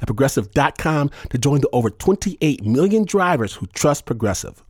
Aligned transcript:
at 0.00 0.06
progressive.com 0.06 1.10
to 1.30 1.38
join 1.38 1.60
the 1.60 1.68
over 1.72 1.90
28 1.90 2.64
million 2.64 3.04
drivers 3.04 3.54
who 3.54 3.66
trust 3.68 4.06
Progressive. 4.06 4.62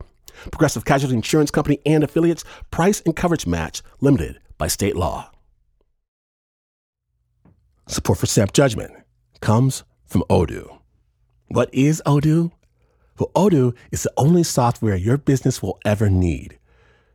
Progressive 0.51 0.85
Casualty 0.85 1.15
Insurance 1.15 1.51
Company 1.51 1.79
and 1.85 2.03
affiliates, 2.03 2.43
price 2.71 3.01
and 3.05 3.15
coverage 3.15 3.45
match 3.45 3.81
limited 4.01 4.39
by 4.57 4.67
state 4.67 4.95
law. 4.95 5.31
Support 7.87 8.19
for 8.19 8.25
Snap 8.27 8.53
Judgment 8.53 8.93
comes 9.41 9.83
from 10.05 10.23
Odoo. 10.29 10.79
What 11.47 11.73
is 11.73 12.01
Odoo? 12.05 12.51
Well, 13.17 13.31
Odoo 13.35 13.75
is 13.91 14.03
the 14.03 14.13
only 14.15 14.43
software 14.43 14.95
your 14.95 15.17
business 15.17 15.61
will 15.61 15.79
ever 15.83 16.09
need. 16.09 16.59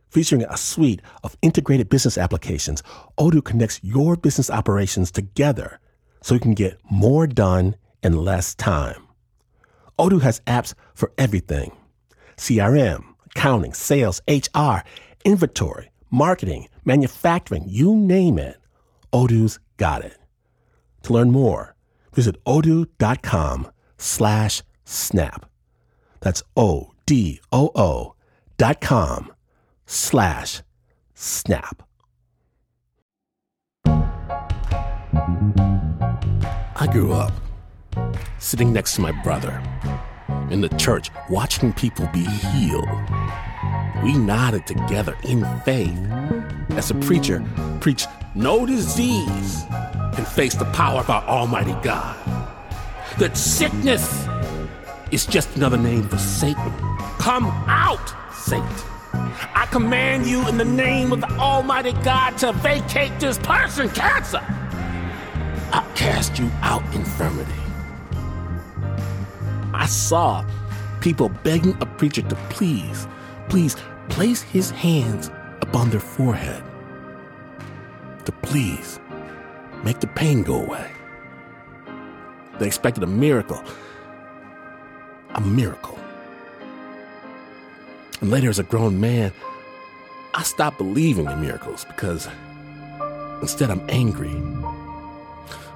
Featuring 0.09 0.43
a 0.43 0.57
suite 0.57 1.01
of 1.23 1.37
integrated 1.41 1.89
business 1.89 2.17
applications, 2.17 2.83
Odoo 3.17 3.43
connects 3.43 3.79
your 3.83 4.15
business 4.15 4.49
operations 4.49 5.11
together 5.11 5.79
so 6.21 6.33
you 6.33 6.39
can 6.39 6.53
get 6.53 6.77
more 6.89 7.27
done 7.27 7.75
in 8.05 8.13
less 8.23 8.53
time. 8.53 9.07
Odoo 9.97 10.21
has 10.21 10.39
apps 10.41 10.75
for 10.93 11.11
everything 11.17 11.75
CRM, 12.37 13.03
accounting, 13.27 13.73
sales, 13.73 14.21
HR, 14.27 14.77
inventory, 15.23 15.89
marketing, 16.11 16.67
manufacturing, 16.83 17.63
you 17.67 17.95
name 17.95 18.37
it. 18.37 18.57
Odoo's 19.11 19.59
got 19.77 20.05
it. 20.05 20.17
To 21.03 21.13
learn 21.13 21.31
more, 21.31 21.75
visit 22.13 22.41
odoo.com 22.45 23.71
slash 23.97 24.61
snap. 24.83 25.49
That's 26.19 26.43
O-D-O-O 26.55 28.15
dot 28.57 28.81
com 28.81 29.31
slash 29.85 30.61
snap. 31.13 31.83
I 36.77 36.87
grew 36.91 37.13
up 37.13 37.31
sitting 38.39 38.73
next 38.73 38.95
to 38.95 39.01
my 39.01 39.11
brother 39.23 39.61
in 40.49 40.61
the 40.61 40.69
church 40.69 41.11
watching 41.29 41.73
people 41.73 42.07
be 42.13 42.25
healed. 42.25 42.87
We 44.03 44.17
nodded 44.17 44.67
together 44.67 45.17
in 45.23 45.45
faith 45.61 45.97
as 46.71 46.89
the 46.89 46.95
preacher 46.95 47.43
preached 47.79 48.07
no 48.35 48.65
disease 48.65 49.65
can 50.13 50.25
face 50.25 50.55
the 50.55 50.65
power 50.65 50.99
of 50.99 51.09
our 51.09 51.23
Almighty 51.23 51.75
God. 51.81 52.15
That 53.17 53.37
sickness 53.37 54.27
is 55.11 55.25
just 55.25 55.55
another 55.55 55.77
name 55.77 56.07
for 56.07 56.17
Satan. 56.17 56.73
Come 57.17 57.45
out, 57.67 58.13
Satan. 58.33 58.67
I 59.13 59.67
command 59.71 60.27
you 60.27 60.47
in 60.47 60.57
the 60.57 60.65
name 60.65 61.11
of 61.11 61.21
the 61.21 61.31
Almighty 61.37 61.93
God 62.03 62.37
to 62.39 62.51
vacate 62.53 63.19
this 63.19 63.37
person, 63.37 63.89
cancer. 63.89 64.41
I 65.71 65.85
cast 65.95 66.37
you 66.37 66.49
out, 66.61 66.83
infirmity. 66.93 67.64
I 69.85 69.87
saw 69.87 70.43
people 70.99 71.29
begging 71.29 71.77
a 71.79 71.85
preacher 71.85 72.23
to 72.23 72.35
please, 72.49 73.07
please 73.49 73.75
place 74.09 74.41
his 74.41 74.71
hands 74.71 75.29
upon 75.61 75.91
their 75.91 75.99
forehead. 75.99 76.63
To 78.25 78.31
please 78.31 78.99
make 79.83 79.99
the 79.99 80.07
pain 80.07 80.41
go 80.41 80.55
away. 80.55 80.91
They 82.57 82.65
expected 82.65 83.03
a 83.03 83.07
miracle. 83.07 83.63
A 85.35 85.41
miracle. 85.41 85.99
And 88.21 88.31
later, 88.31 88.49
as 88.49 88.57
a 88.57 88.63
grown 88.63 88.99
man, 88.99 89.31
I 90.33 90.41
stopped 90.41 90.79
believing 90.79 91.29
in 91.29 91.39
miracles 91.41 91.85
because 91.85 92.27
instead 93.39 93.69
I'm 93.69 93.85
angry 93.89 94.33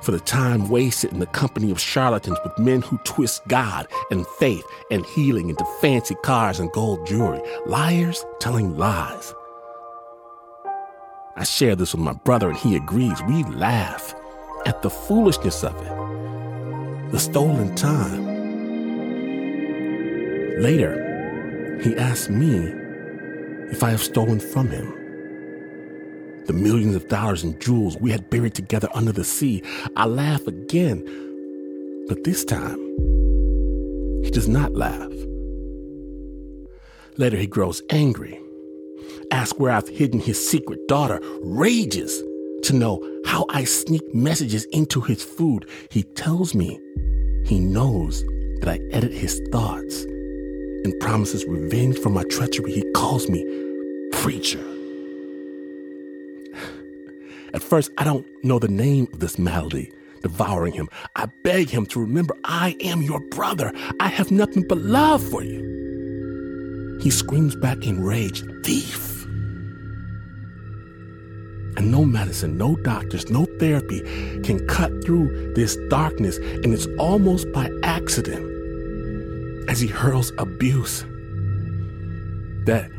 for 0.02 0.12
the 0.12 0.20
time 0.20 0.70
wasted 0.70 1.12
in 1.12 1.20
the 1.20 1.26
company 1.28 1.72
of 1.72 1.80
charlatans 1.80 2.38
with 2.44 2.58
men 2.58 2.82
who 2.82 2.98
twist 3.00 3.48
God 3.48 3.88
and 4.12 4.26
faith 4.26 4.66
and 4.92 5.06
healing 5.06 5.50
into 5.50 5.66
fancy 5.82 6.16
cars 6.24 6.60
and 6.60 6.72
gold 6.72 7.06
jewelry, 7.06 7.42
liars 7.66 8.26
telling 8.40 8.78
lies. 8.78 9.34
I 11.36 11.44
share 11.44 11.76
this 11.76 11.94
with 11.94 12.04
my 12.04 12.14
brother 12.14 12.50
and 12.50 12.58
he 12.58 12.76
agrees. 12.76 13.22
We 13.24 13.44
laugh 13.44 14.14
at 14.66 14.82
the 14.82 14.90
foolishness 14.90 15.64
of 15.64 15.76
it, 15.76 17.12
the 17.12 17.20
stolen 17.20 17.76
time. 17.76 18.28
Later, 20.62 21.80
he 21.82 21.96
asks 21.96 22.30
me 22.30 22.74
if 23.72 23.84
I 23.84 23.92
have 23.92 24.02
stolen 24.02 24.40
from 24.40 24.70
him 24.70 24.99
the 26.50 26.54
millions 26.54 26.96
of 26.96 27.08
dollars 27.10 27.44
in 27.44 27.60
jewels 27.60 27.96
we 27.98 28.10
had 28.10 28.28
buried 28.32 28.56
together 28.56 28.90
under 28.96 29.12
the 29.12 29.24
sea. 29.24 29.62
I 29.96 30.08
laugh 30.08 30.48
again, 30.48 31.06
but 32.08 32.24
this 32.24 32.44
time, 32.44 32.80
he 34.24 34.32
does 34.32 34.48
not 34.48 34.74
laugh. 34.74 35.12
Later, 37.18 37.38
he 37.38 37.46
grows 37.46 37.84
angry, 37.92 38.42
asks 39.30 39.60
where 39.60 39.72
I've 39.72 39.88
hidden 39.88 40.20
his 40.20 40.44
secret 40.50 40.80
daughter, 40.88 41.22
rages 41.44 42.24
to 42.64 42.74
know 42.74 43.00
how 43.26 43.46
I 43.52 43.64
sneak 43.64 44.02
messages 44.16 44.66
into 44.72 45.02
his 45.02 45.22
food. 45.22 45.70
He 45.92 46.02
tells 46.02 46.56
me 46.56 46.80
he 47.46 47.60
knows 47.60 48.24
that 48.62 48.70
I 48.70 48.80
edit 48.92 49.14
his 49.14 49.40
thoughts 49.52 50.02
and 50.04 51.00
promises 51.00 51.46
revenge 51.46 52.00
for 52.00 52.10
my 52.10 52.24
treachery. 52.24 52.72
He 52.72 52.92
calls 52.94 53.30
me 53.30 53.46
preacher. 54.14 54.79
At 57.54 57.64
first, 57.64 57.92
I 57.98 58.04
don't 58.04 58.26
know 58.44 58.60
the 58.60 58.68
name 58.68 59.08
of 59.14 59.20
this 59.20 59.40
malady 59.40 59.92
devouring 60.22 60.74
him. 60.74 60.90
I 61.16 61.28
beg 61.44 61.70
him 61.70 61.86
to 61.88 62.00
remember 62.00 62.36
I 62.44 62.76
am 62.82 63.02
your 63.02 63.20
brother. 63.20 63.72
I 64.00 64.08
have 64.08 64.32
nothing 64.32 64.66
but 64.68 64.80
love 64.80 65.24
for 65.24 65.44
you. 65.44 67.00
He 67.02 67.10
screams 67.10 67.56
back 67.56 67.86
in 67.86 68.04
rage, 68.04 68.44
thief. 68.64 69.24
And 71.78 71.92
no 71.92 72.04
medicine, 72.04 72.58
no 72.58 72.76
doctors, 72.76 73.30
no 73.30 73.46
therapy 73.58 74.02
can 74.42 74.68
cut 74.68 74.92
through 75.04 75.54
this 75.54 75.78
darkness, 75.90 76.38
and 76.38 76.74
it's 76.74 76.88
almost 76.98 77.50
by 77.54 77.72
accident 77.84 78.46
as 79.70 79.80
he 79.80 79.88
hurls 79.88 80.34
abuse 80.38 81.06
that 82.66 82.92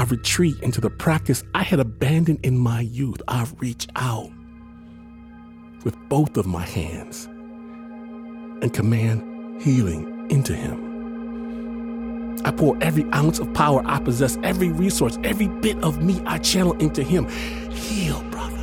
I 0.00 0.04
retreat 0.04 0.58
into 0.60 0.80
the 0.80 0.88
practice 0.88 1.44
I 1.54 1.62
had 1.62 1.78
abandoned 1.78 2.40
in 2.42 2.56
my 2.56 2.80
youth. 2.80 3.20
I 3.28 3.46
reach 3.58 3.86
out 3.96 4.30
with 5.84 5.94
both 6.08 6.38
of 6.38 6.46
my 6.46 6.64
hands 6.64 7.26
and 7.26 8.72
command 8.72 9.60
healing 9.60 10.26
into 10.30 10.54
him. 10.54 12.40
I 12.46 12.50
pour 12.50 12.78
every 12.82 13.04
ounce 13.12 13.40
of 13.40 13.52
power 13.52 13.82
I 13.84 14.00
possess, 14.00 14.38
every 14.42 14.70
resource, 14.70 15.18
every 15.22 15.48
bit 15.48 15.76
of 15.84 16.02
me 16.02 16.22
I 16.24 16.38
channel 16.38 16.72
into 16.78 17.02
him. 17.02 17.28
Heal, 17.70 18.22
brother. 18.30 18.56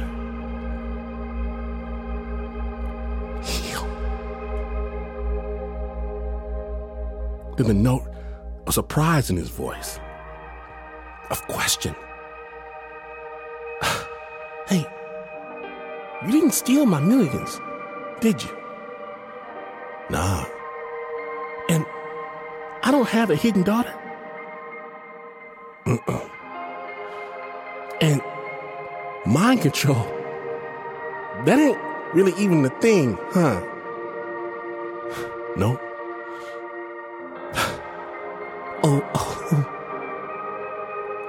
Heal. 3.44 3.88
Then 7.58 7.68
the 7.68 7.76
note 7.76 8.08
of 8.66 8.74
surprise 8.74 9.30
in 9.30 9.38
his 9.38 9.50
voice 9.50 10.00
of 11.30 11.46
question. 11.48 11.96
hey, 14.68 14.86
you 16.26 16.32
didn't 16.32 16.54
steal 16.54 16.86
my 16.86 17.00
millions, 17.00 17.60
did 18.20 18.44
you? 18.44 18.50
Nah. 20.10 20.46
And 21.70 21.86
I 22.84 22.92
don't 22.92 23.10
have 23.10 23.30
a 23.30 23.36
hidden 23.36 23.64
daughter. 23.64 23.94
Uh-uh. 25.86 26.30
And 28.02 28.22
mind 29.26 29.62
control, 29.62 30.06
that 31.46 31.60
ain't 31.60 31.78
really 32.14 32.34
even 32.42 32.62
the 32.62 32.70
thing, 32.82 33.18
huh? 33.32 33.62
No. 35.58 35.80
oh, 38.84 39.02
oh. 39.16 39.27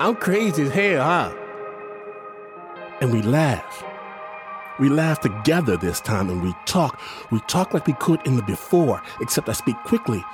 I'm 0.08 0.16
crazy 0.16 0.62
as 0.62 0.70
hell, 0.70 1.04
huh? 1.04 1.34
And 3.02 3.12
we 3.12 3.20
laugh. 3.20 3.84
We 4.80 4.88
laugh 4.88 5.20
together 5.20 5.76
this 5.76 6.00
time 6.00 6.30
and 6.30 6.42
we 6.42 6.54
talk. 6.64 6.98
We 7.30 7.40
talk 7.40 7.74
like 7.74 7.86
we 7.86 7.92
could 7.92 8.26
in 8.26 8.36
the 8.36 8.42
before, 8.42 9.02
except 9.20 9.50
I 9.50 9.52
speak 9.52 9.76
quickly, 9.84 10.24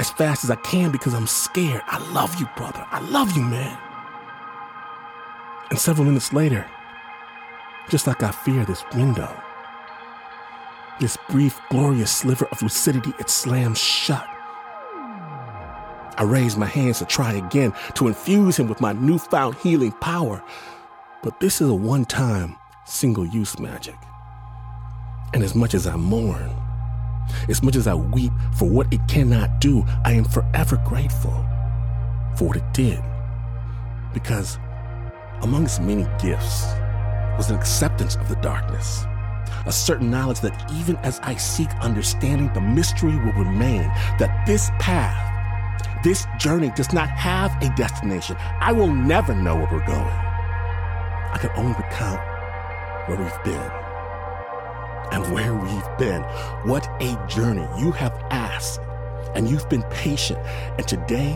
as 0.00 0.10
fast 0.10 0.42
as 0.42 0.50
I 0.50 0.56
can 0.56 0.90
because 0.90 1.14
I'm 1.14 1.28
scared. 1.28 1.82
I 1.86 1.98
love 2.12 2.40
you, 2.40 2.48
brother. 2.56 2.84
I 2.90 2.98
love 3.02 3.36
you, 3.36 3.42
man. 3.42 3.78
And 5.70 5.78
several 5.78 6.06
minutes 6.06 6.32
later, 6.32 6.68
just 7.88 8.08
like 8.08 8.24
I 8.24 8.32
fear 8.32 8.64
this 8.64 8.82
window, 8.96 9.32
this 10.98 11.16
brief, 11.28 11.60
glorious 11.70 12.10
sliver 12.10 12.46
of 12.46 12.62
lucidity, 12.62 13.12
it 13.20 13.30
slams 13.30 13.78
shut. 13.78 14.26
I 16.20 16.24
raise 16.24 16.54
my 16.54 16.66
hands 16.66 16.98
to 16.98 17.06
try 17.06 17.32
again 17.32 17.72
to 17.94 18.06
infuse 18.06 18.58
him 18.58 18.68
with 18.68 18.78
my 18.78 18.92
newfound 18.92 19.54
healing 19.54 19.92
power. 19.92 20.44
But 21.22 21.40
this 21.40 21.62
is 21.62 21.70
a 21.70 21.74
one 21.74 22.04
time, 22.04 22.56
single 22.84 23.24
use 23.24 23.58
magic. 23.58 23.96
And 25.32 25.42
as 25.42 25.54
much 25.54 25.72
as 25.72 25.86
I 25.86 25.96
mourn, 25.96 26.54
as 27.48 27.62
much 27.62 27.74
as 27.74 27.86
I 27.86 27.94
weep 27.94 28.32
for 28.54 28.68
what 28.68 28.92
it 28.92 29.00
cannot 29.08 29.62
do, 29.62 29.82
I 30.04 30.12
am 30.12 30.24
forever 30.24 30.76
grateful 30.84 31.32
for 32.36 32.48
what 32.48 32.56
it 32.58 32.74
did. 32.74 33.02
Because 34.12 34.58
amongst 35.40 35.80
many 35.80 36.06
gifts 36.20 36.66
was 37.38 37.48
an 37.48 37.56
acceptance 37.56 38.16
of 38.16 38.28
the 38.28 38.36
darkness, 38.36 39.06
a 39.64 39.72
certain 39.72 40.10
knowledge 40.10 40.40
that 40.40 40.70
even 40.70 40.96
as 40.96 41.18
I 41.20 41.36
seek 41.36 41.70
understanding, 41.76 42.52
the 42.52 42.60
mystery 42.60 43.16
will 43.16 43.32
remain 43.32 43.84
that 44.18 44.44
this 44.46 44.68
path 44.78 45.29
this 46.02 46.26
journey 46.38 46.70
does 46.76 46.92
not 46.92 47.08
have 47.10 47.56
a 47.62 47.68
destination. 47.76 48.36
I 48.60 48.72
will 48.72 48.92
never 48.92 49.34
know 49.34 49.56
where 49.56 49.68
we're 49.70 49.86
going. 49.86 50.16
I 51.32 51.38
can 51.38 51.50
only 51.56 51.72
recount 51.72 52.20
where 53.08 53.18
we've 53.18 53.44
been. 53.44 53.70
And 55.12 55.32
where 55.32 55.54
we've 55.54 55.98
been. 55.98 56.22
What 56.64 56.88
a 57.00 57.26
journey. 57.26 57.66
You 57.78 57.92
have 57.92 58.12
asked 58.30 58.80
and 59.34 59.48
you've 59.48 59.68
been 59.68 59.82
patient. 59.84 60.38
And 60.78 60.86
today, 60.86 61.32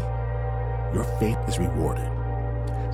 your 0.94 1.04
faith 1.18 1.38
is 1.48 1.58
rewarded. 1.58 2.10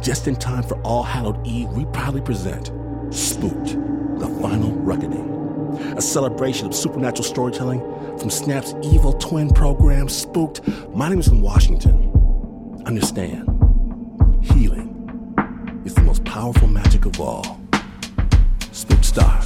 Just 0.02 0.26
in 0.26 0.36
time 0.36 0.62
for 0.62 0.80
All 0.82 1.02
Hallowed 1.02 1.46
Eve, 1.46 1.68
we 1.70 1.84
proudly 1.86 2.22
present 2.22 2.72
Spooked, 3.12 3.76
the 4.18 4.28
final 4.40 4.72
reckoning 4.72 5.40
a 5.96 6.02
celebration 6.02 6.66
of 6.66 6.74
supernatural 6.74 7.24
storytelling 7.24 7.80
from 8.20 8.30
Snap's 8.30 8.74
evil 8.82 9.14
twin 9.14 9.48
program, 9.48 10.08
Spooked. 10.08 10.60
My 10.94 11.08
name 11.08 11.20
is 11.20 11.28
from 11.28 11.40
Washington. 11.40 12.12
Understand, 12.84 13.48
healing 14.42 15.82
is 15.86 15.94
the 15.94 16.02
most 16.02 16.22
powerful 16.24 16.68
magic 16.68 17.06
of 17.06 17.18
all. 17.18 17.58
Spooked 18.72 19.06
Star. 19.06 19.40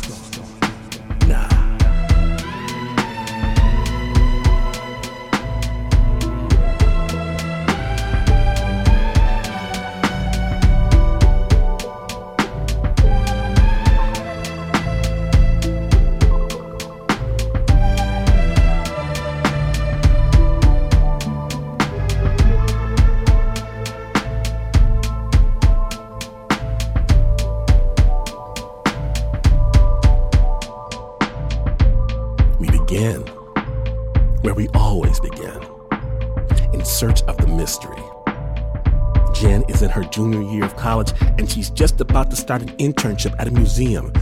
She's 41.64 41.70
just 41.70 41.98
about 41.98 42.28
to 42.28 42.36
start 42.36 42.60
an 42.60 42.68
internship 42.76 43.34
at 43.38 43.48
a 43.48 43.50
museum. 43.50 44.12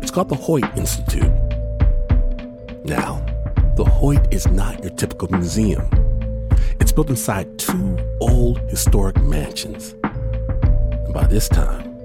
It's 0.00 0.12
called 0.12 0.28
the 0.28 0.36
Hoyt 0.36 0.64
Institute. 0.76 1.32
Now, 2.84 3.24
the 3.74 3.84
Hoyt 3.84 4.32
is 4.32 4.46
not 4.46 4.80
your 4.84 4.92
typical 4.92 5.26
museum. 5.28 5.88
It's 6.78 6.92
built 6.92 7.10
inside 7.10 7.58
two 7.58 7.98
old 8.20 8.58
historic 8.70 9.20
mansions. 9.22 9.96
And 10.04 11.12
by 11.12 11.26
this 11.26 11.48
time, 11.48 11.96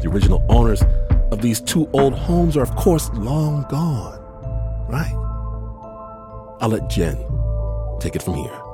the 0.00 0.10
original 0.12 0.44
owners 0.48 0.82
of 1.30 1.40
these 1.40 1.60
two 1.60 1.88
old 1.92 2.14
homes 2.14 2.56
are, 2.56 2.62
of 2.62 2.74
course, 2.74 3.08
long 3.10 3.66
gone, 3.70 4.18
right? 4.88 5.14
I'll 6.60 6.70
let 6.70 6.90
Jen 6.90 7.16
take 8.00 8.16
it 8.16 8.22
from 8.22 8.34
here. 8.34 8.67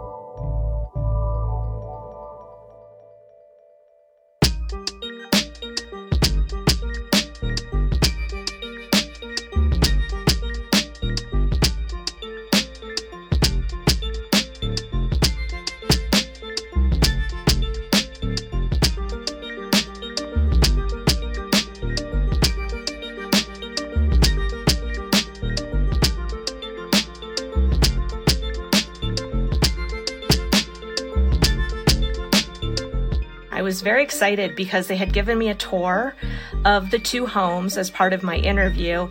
Very 33.84 34.02
excited 34.02 34.56
because 34.56 34.88
they 34.88 34.96
had 34.96 35.12
given 35.12 35.38
me 35.38 35.50
a 35.50 35.54
tour 35.54 36.16
of 36.64 36.90
the 36.90 36.98
two 36.98 37.26
homes 37.26 37.76
as 37.76 37.90
part 37.90 38.12
of 38.12 38.22
my 38.22 38.36
interview. 38.36 39.08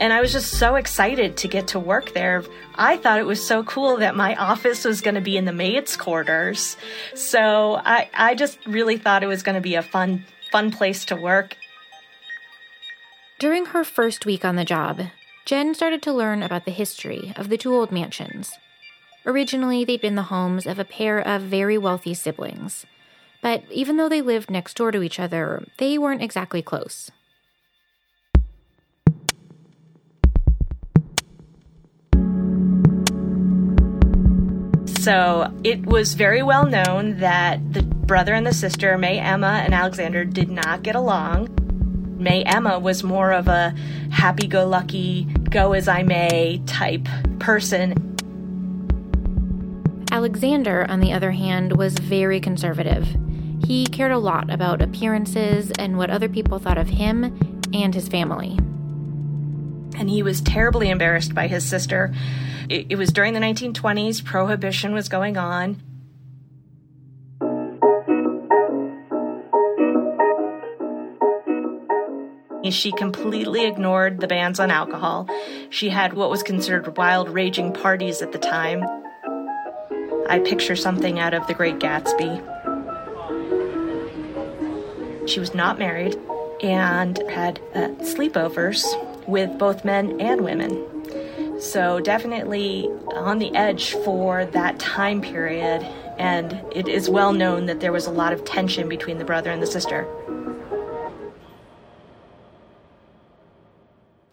And 0.00 0.12
I 0.12 0.20
was 0.20 0.32
just 0.32 0.58
so 0.58 0.74
excited 0.74 1.36
to 1.36 1.48
get 1.48 1.68
to 1.68 1.78
work 1.78 2.14
there. 2.14 2.42
I 2.74 2.96
thought 2.96 3.20
it 3.20 3.26
was 3.26 3.46
so 3.46 3.62
cool 3.62 3.98
that 3.98 4.16
my 4.16 4.34
office 4.34 4.84
was 4.84 5.00
going 5.00 5.14
to 5.14 5.20
be 5.20 5.36
in 5.36 5.44
the 5.44 5.52
maid's 5.52 5.96
quarters. 5.96 6.76
So 7.14 7.80
I, 7.84 8.10
I 8.12 8.34
just 8.34 8.58
really 8.66 8.96
thought 8.96 9.22
it 9.22 9.28
was 9.28 9.44
going 9.44 9.54
to 9.54 9.60
be 9.60 9.76
a 9.76 9.82
fun, 9.82 10.24
fun 10.50 10.72
place 10.72 11.04
to 11.06 11.16
work. 11.16 11.56
During 13.38 13.66
her 13.66 13.84
first 13.84 14.26
week 14.26 14.44
on 14.44 14.56
the 14.56 14.64
job, 14.64 15.02
Jen 15.44 15.74
started 15.74 16.00
to 16.02 16.12
learn 16.12 16.42
about 16.42 16.64
the 16.64 16.70
history 16.70 17.32
of 17.36 17.50
the 17.50 17.58
two 17.58 17.74
old 17.74 17.92
mansions. 17.92 18.52
Originally, 19.26 19.84
they'd 19.84 20.00
been 20.00 20.14
the 20.14 20.22
homes 20.24 20.66
of 20.66 20.78
a 20.78 20.84
pair 20.84 21.18
of 21.18 21.42
very 21.42 21.78
wealthy 21.78 22.14
siblings. 22.14 22.86
But 23.44 23.62
even 23.70 23.98
though 23.98 24.08
they 24.08 24.22
lived 24.22 24.50
next 24.50 24.74
door 24.74 24.90
to 24.90 25.02
each 25.02 25.20
other, 25.20 25.62
they 25.76 25.98
weren't 25.98 26.22
exactly 26.22 26.62
close. 26.62 27.10
So 34.98 35.52
it 35.62 35.84
was 35.84 36.14
very 36.14 36.42
well 36.42 36.64
known 36.64 37.18
that 37.18 37.74
the 37.74 37.82
brother 37.82 38.32
and 38.32 38.46
the 38.46 38.54
sister, 38.54 38.96
May 38.96 39.18
Emma 39.18 39.60
and 39.62 39.74
Alexander, 39.74 40.24
did 40.24 40.48
not 40.48 40.82
get 40.82 40.96
along. 40.96 41.50
May 42.18 42.44
Emma 42.44 42.78
was 42.78 43.04
more 43.04 43.30
of 43.30 43.46
a 43.48 43.74
happy 44.10 44.46
go 44.46 44.66
lucky, 44.66 45.24
go 45.50 45.74
as 45.74 45.86
I 45.86 46.02
may 46.02 46.62
type 46.64 47.06
person. 47.40 47.92
Alexander, 50.10 50.86
on 50.88 51.00
the 51.00 51.12
other 51.12 51.32
hand, 51.32 51.76
was 51.76 51.98
very 51.98 52.40
conservative. 52.40 53.06
He 53.66 53.86
cared 53.86 54.12
a 54.12 54.18
lot 54.18 54.52
about 54.52 54.82
appearances 54.82 55.72
and 55.78 55.96
what 55.96 56.10
other 56.10 56.28
people 56.28 56.58
thought 56.58 56.76
of 56.76 56.88
him 56.88 57.24
and 57.72 57.94
his 57.94 58.08
family. 58.08 58.58
And 59.96 60.10
he 60.10 60.22
was 60.22 60.42
terribly 60.42 60.90
embarrassed 60.90 61.34
by 61.34 61.46
his 61.46 61.64
sister. 61.64 62.12
It, 62.68 62.86
it 62.90 62.96
was 62.96 63.10
during 63.10 63.32
the 63.32 63.40
1920s, 63.40 64.22
prohibition 64.22 64.92
was 64.92 65.08
going 65.08 65.38
on. 65.38 65.80
She 72.70 72.92
completely 72.92 73.66
ignored 73.66 74.20
the 74.20 74.26
bans 74.26 74.58
on 74.58 74.70
alcohol. 74.70 75.28
She 75.70 75.90
had 75.90 76.14
what 76.14 76.30
was 76.30 76.42
considered 76.42 76.96
wild, 76.96 77.28
raging 77.28 77.72
parties 77.72 78.20
at 78.20 78.32
the 78.32 78.38
time. 78.38 78.82
I 80.28 80.40
picture 80.40 80.74
something 80.74 81.18
out 81.18 81.34
of 81.34 81.46
The 81.46 81.54
Great 81.54 81.78
Gatsby. 81.78 82.63
She 85.26 85.40
was 85.40 85.54
not 85.54 85.78
married 85.78 86.18
and 86.62 87.18
had 87.30 87.60
uh, 87.74 87.88
sleepovers 88.02 88.84
with 89.26 89.58
both 89.58 89.84
men 89.84 90.20
and 90.20 90.42
women. 90.42 91.60
So, 91.60 92.00
definitely 92.00 92.88
on 93.12 93.38
the 93.38 93.54
edge 93.54 93.92
for 93.92 94.44
that 94.46 94.78
time 94.78 95.22
period. 95.22 95.82
And 96.18 96.62
it 96.72 96.88
is 96.88 97.08
well 97.08 97.32
known 97.32 97.66
that 97.66 97.80
there 97.80 97.92
was 97.92 98.06
a 98.06 98.10
lot 98.10 98.32
of 98.32 98.44
tension 98.44 98.88
between 98.88 99.18
the 99.18 99.24
brother 99.24 99.50
and 99.50 99.62
the 99.62 99.66
sister. 99.66 100.06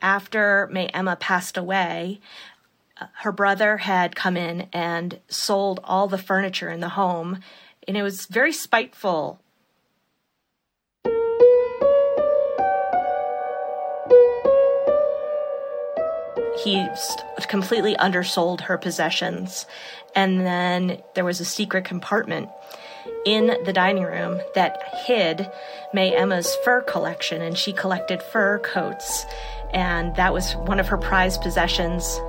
after 0.02 0.68
May 0.72 0.88
Emma 0.88 1.16
passed 1.16 1.58
away, 1.58 2.20
uh, 3.00 3.06
her 3.20 3.32
brother 3.32 3.78
had 3.78 4.16
come 4.16 4.36
in 4.36 4.68
and 4.74 5.20
sold 5.30 5.80
all 5.84 6.08
the 6.08 6.18
furniture 6.18 6.70
in 6.70 6.80
the 6.80 6.90
home, 6.90 7.40
and 7.88 7.96
it 7.96 8.04
was 8.04 8.26
very 8.26 8.52
spiteful. 8.52 9.40
He 16.64 16.88
completely 17.48 17.96
undersold 17.98 18.62
her 18.62 18.78
possessions. 18.78 19.66
And 20.16 20.46
then 20.46 21.02
there 21.16 21.26
was 21.26 21.40
a 21.40 21.46
secret 21.46 21.86
compartment 21.86 22.50
in 23.26 23.58
the 23.66 23.74
dining 23.74 24.04
room 24.04 24.42
that 24.56 24.82
hid 25.06 25.50
May 25.94 26.16
Emma's 26.16 26.56
fur 26.64 26.82
collection, 26.82 27.42
and 27.42 27.58
she 27.58 27.74
collected 27.74 28.22
fur 28.22 28.60
coats, 28.60 29.26
and 29.74 30.16
that 30.16 30.34
was 30.34 30.54
one 30.56 30.80
of 30.80 30.88
her 30.90 30.98
prized 30.98 31.42
possessions. 31.42 32.20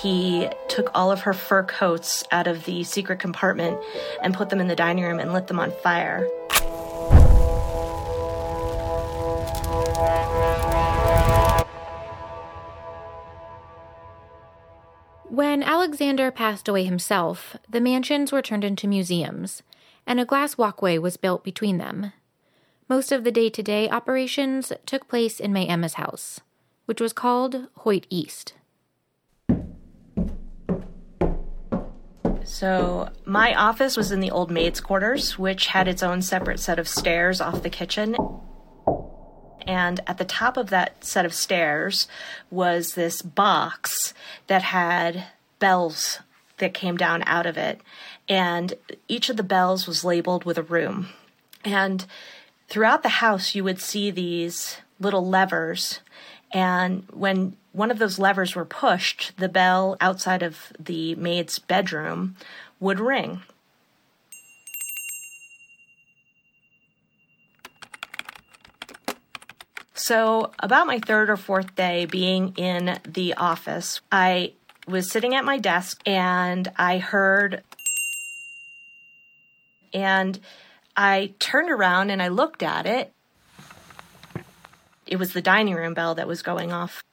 He 0.00 0.48
took 0.68 0.90
all 0.94 1.12
of 1.12 1.20
her 1.22 1.34
fur 1.34 1.64
coats 1.64 2.24
out 2.30 2.46
of 2.46 2.64
the 2.64 2.82
secret 2.84 3.18
compartment 3.18 3.78
and 4.22 4.34
put 4.34 4.48
them 4.50 4.60
in 4.60 4.68
the 4.68 4.76
dining 4.76 5.04
room 5.04 5.18
and 5.18 5.32
lit 5.32 5.48
them 5.48 5.60
on 5.60 5.70
fire. 5.82 6.26
When 15.42 15.64
Alexander 15.64 16.30
passed 16.30 16.68
away 16.68 16.84
himself, 16.84 17.56
the 17.68 17.80
mansions 17.80 18.30
were 18.30 18.42
turned 18.42 18.62
into 18.62 18.86
museums, 18.86 19.64
and 20.06 20.20
a 20.20 20.24
glass 20.24 20.56
walkway 20.56 20.98
was 20.98 21.16
built 21.16 21.42
between 21.42 21.78
them. 21.78 22.12
Most 22.88 23.10
of 23.10 23.24
the 23.24 23.32
day 23.32 23.50
to 23.50 23.60
day 23.60 23.90
operations 23.90 24.72
took 24.86 25.08
place 25.08 25.40
in 25.40 25.52
May 25.52 25.66
Emma's 25.66 25.94
house, 25.94 26.38
which 26.84 27.00
was 27.00 27.12
called 27.12 27.66
Hoyt 27.78 28.06
East. 28.08 28.54
So, 32.44 33.08
my 33.24 33.52
office 33.52 33.96
was 33.96 34.12
in 34.12 34.20
the 34.20 34.30
old 34.30 34.52
maid's 34.52 34.80
quarters, 34.80 35.40
which 35.40 35.66
had 35.66 35.88
its 35.88 36.04
own 36.04 36.22
separate 36.22 36.60
set 36.60 36.78
of 36.78 36.86
stairs 36.86 37.40
off 37.40 37.64
the 37.64 37.68
kitchen. 37.68 38.14
And 39.66 40.00
at 40.06 40.18
the 40.18 40.24
top 40.24 40.56
of 40.56 40.70
that 40.70 41.04
set 41.04 41.24
of 41.24 41.34
stairs 41.34 42.08
was 42.50 42.94
this 42.94 43.22
box 43.22 44.14
that 44.46 44.62
had 44.62 45.26
bells 45.58 46.20
that 46.58 46.74
came 46.74 46.96
down 46.96 47.22
out 47.26 47.46
of 47.46 47.56
it. 47.56 47.80
And 48.28 48.74
each 49.08 49.28
of 49.28 49.36
the 49.36 49.42
bells 49.42 49.86
was 49.86 50.04
labeled 50.04 50.44
with 50.44 50.58
a 50.58 50.62
room. 50.62 51.08
And 51.64 52.04
throughout 52.68 53.02
the 53.02 53.08
house, 53.08 53.54
you 53.54 53.64
would 53.64 53.80
see 53.80 54.10
these 54.10 54.78
little 54.98 55.26
levers. 55.26 56.00
And 56.52 57.04
when 57.12 57.56
one 57.72 57.90
of 57.90 57.98
those 57.98 58.18
levers 58.18 58.54
were 58.54 58.64
pushed, 58.64 59.32
the 59.36 59.48
bell 59.48 59.96
outside 60.00 60.42
of 60.42 60.72
the 60.78 61.14
maid's 61.16 61.58
bedroom 61.58 62.36
would 62.80 63.00
ring. 63.00 63.42
So, 70.04 70.50
about 70.58 70.88
my 70.88 70.98
third 70.98 71.30
or 71.30 71.36
fourth 71.36 71.76
day 71.76 72.06
being 72.06 72.54
in 72.56 72.98
the 73.06 73.34
office, 73.34 74.00
I 74.10 74.54
was 74.88 75.08
sitting 75.08 75.36
at 75.36 75.44
my 75.44 75.58
desk 75.58 76.00
and 76.04 76.68
I 76.76 76.98
heard, 76.98 77.62
and 79.94 80.40
I 80.96 81.34
turned 81.38 81.70
around 81.70 82.10
and 82.10 82.20
I 82.20 82.26
looked 82.26 82.64
at 82.64 82.84
it. 82.84 83.12
It 85.06 85.20
was 85.20 85.34
the 85.34 85.40
dining 85.40 85.76
room 85.76 85.94
bell 85.94 86.16
that 86.16 86.26
was 86.26 86.42
going 86.42 86.72
off. 86.72 87.04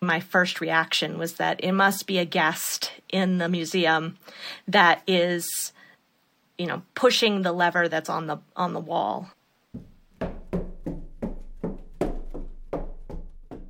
My 0.00 0.20
first 0.20 0.62
reaction 0.62 1.18
was 1.18 1.34
that 1.34 1.62
it 1.62 1.72
must 1.72 2.06
be 2.06 2.16
a 2.16 2.24
guest 2.24 2.90
in 3.10 3.36
the 3.36 3.50
museum 3.50 4.16
that 4.66 5.02
is, 5.06 5.74
you 6.56 6.64
know, 6.64 6.80
pushing 6.94 7.42
the 7.42 7.52
lever 7.52 7.86
that's 7.86 8.08
on 8.08 8.28
the 8.28 8.38
on 8.56 8.72
the 8.72 8.80
wall. 8.80 9.28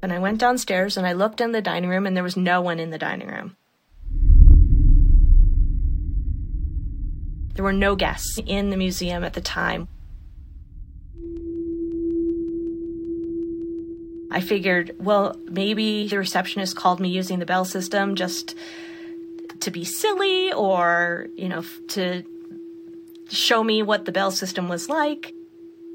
And 0.09 0.17
I 0.17 0.21
went 0.21 0.39
downstairs 0.39 0.97
and 0.97 1.07
I 1.07 1.13
looked 1.13 1.39
in 1.39 1.53
the 1.53 1.61
dining 1.61 1.91
room 1.91 2.07
and 2.07 2.17
there 2.17 2.25
was 2.25 2.35
no 2.35 2.63
one 2.63 2.81
in 2.81 2.89
the 2.89 2.97
dining 2.97 3.29
room. 3.29 3.59
There 7.53 7.63
were 7.63 7.75
no 7.75 7.95
guests 7.95 8.39
in 8.47 8.71
the 8.71 8.79
museum 8.79 9.23
at 9.23 9.35
the 9.35 9.43
time. 9.43 9.87
I 14.33 14.41
figured, 14.41 14.93
well, 14.99 15.37
maybe 15.45 16.09
the 16.09 16.17
receptionist 16.17 16.75
called 16.75 17.01
me 17.01 17.11
using 17.11 17.39
the 17.39 17.45
bell 17.45 17.67
system 17.67 18.15
just 18.15 18.57
to 19.61 19.71
be 19.71 19.85
silly 19.85 20.55
or, 20.55 21.27
you 21.37 21.51
know, 21.51 21.63
to 21.89 22.25
show 23.29 23.63
me 23.63 23.83
what 23.83 24.07
the 24.07 24.13
bell 24.13 24.31
system 24.31 24.71
was 24.71 24.89
like. 24.89 25.35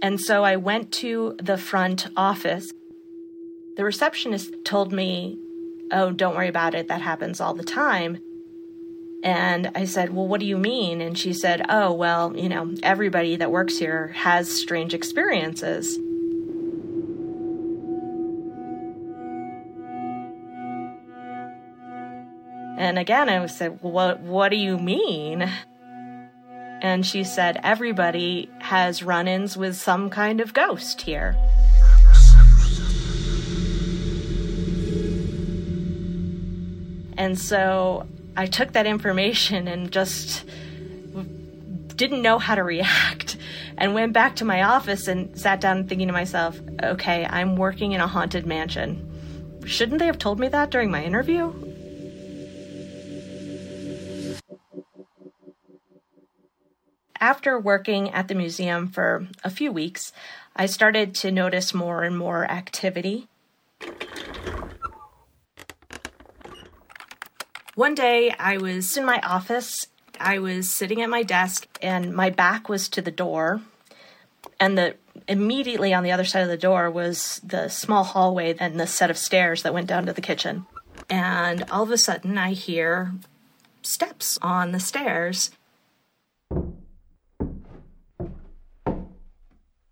And 0.04 0.22
so 0.22 0.44
I 0.44 0.58
went 0.58 0.92
to 1.02 1.36
the 1.42 1.58
front 1.58 2.10
office 2.16 2.72
the 3.76 3.84
receptionist 3.84 4.54
told 4.64 4.92
me, 4.92 5.38
Oh, 5.92 6.12
don't 6.12 6.36
worry 6.36 6.48
about 6.48 6.74
it. 6.74 6.88
That 6.88 7.02
happens 7.02 7.40
all 7.40 7.54
the 7.54 7.64
time. 7.64 8.18
And 9.24 9.72
I 9.76 9.86
said, 9.86 10.14
Well, 10.14 10.28
what 10.28 10.40
do 10.40 10.46
you 10.46 10.58
mean? 10.58 11.02
And 11.02 11.18
she 11.18 11.34
said, 11.34 11.66
Oh, 11.70 11.94
well, 11.94 12.36
you 12.36 12.50
know, 12.50 12.74
everybody 12.84 13.38
that 13.38 13.52
works 13.52 13.78
here 13.78 14.08
has 14.10 14.52
strange 14.52 14.94
experiences. 14.94 15.98
And 22.76 23.00
again, 23.00 23.30
I 23.30 23.46
said, 23.46 23.80
well, 23.82 23.94
what, 23.94 24.20
what 24.20 24.50
do 24.50 24.58
you 24.58 24.78
mean? 24.78 25.50
And 26.82 27.06
she 27.06 27.24
said, 27.24 27.58
Everybody 27.64 28.50
has 28.60 29.04
run 29.04 29.28
ins 29.30 29.56
with 29.56 29.78
some 29.78 30.10
kind 30.10 30.42
of 30.42 30.54
ghost 30.54 31.02
here. 31.02 31.38
And 37.18 37.40
so 37.40 38.08
I 38.36 38.46
took 38.48 38.74
that 38.74 38.86
information 38.86 39.68
and 39.68 39.92
just 39.92 40.46
didn't 41.96 42.22
know 42.22 42.40
how 42.40 42.56
to 42.56 42.64
react 42.64 43.38
and 43.78 43.94
went 43.94 44.14
back 44.14 44.36
to 44.38 44.46
my 44.46 44.64
office 44.64 45.08
and 45.08 45.38
sat 45.38 45.62
down 45.62 45.88
thinking 45.88 46.08
to 46.08 46.14
myself, 46.14 46.60
okay, 46.82 47.26
I'm 47.26 47.56
working 47.56 47.92
in 47.92 48.02
a 48.02 48.08
haunted 48.08 48.46
mansion. 48.46 49.10
Shouldn't 49.66 50.00
they 50.00 50.08
have 50.08 50.18
told 50.18 50.40
me 50.40 50.48
that 50.50 50.72
during 50.72 50.92
my 50.92 51.04
interview? 51.04 51.54
After 57.20 57.58
working 57.58 58.10
at 58.12 58.28
the 58.28 58.36
museum 58.36 58.88
for 58.90 59.28
a 59.44 59.50
few 59.50 59.72
weeks, 59.72 60.12
I 60.56 60.66
started 60.66 61.16
to 61.16 61.32
notice 61.32 61.74
more 61.74 62.04
and 62.04 62.18
more 62.18 62.44
activity. 62.44 63.28
One 67.76 67.96
day 67.96 68.30
I 68.38 68.58
was 68.58 68.96
in 68.98 69.06
my 69.06 69.20
office. 69.22 69.88
I 70.20 70.38
was 70.38 70.70
sitting 70.70 71.02
at 71.02 71.10
my 71.10 71.24
desk 71.24 71.68
and 71.82 72.14
my 72.14 72.30
back 72.30 72.70
was 72.70 72.88
to 72.90 73.02
the 73.02 73.10
door. 73.10 73.62
And 74.60 74.78
the 74.78 74.96
immediately 75.28 75.92
on 75.92 76.04
the 76.04 76.12
other 76.12 76.24
side 76.24 76.44
of 76.44 76.50
the 76.50 76.58
door 76.58 76.92
was 76.92 77.42
the 77.44 77.70
small 77.70 78.04
hallway 78.04 78.56
and 78.60 78.80
the 78.80 78.86
set 78.86 79.10
of 79.10 79.18
stairs 79.18 79.64
that 79.64 79.74
went 79.74 79.88
down 79.88 80.06
to 80.06 80.14
the 80.14 80.22
kitchen. 80.22 80.68
And 81.10 81.64
all 81.72 81.82
of 81.82 81.90
a 81.90 81.98
sudden 81.98 82.38
I 82.38 82.52
hear 82.52 83.14
steps 83.82 84.38
on 84.44 84.72
the 84.72 84.80
stairs. 84.80 85.50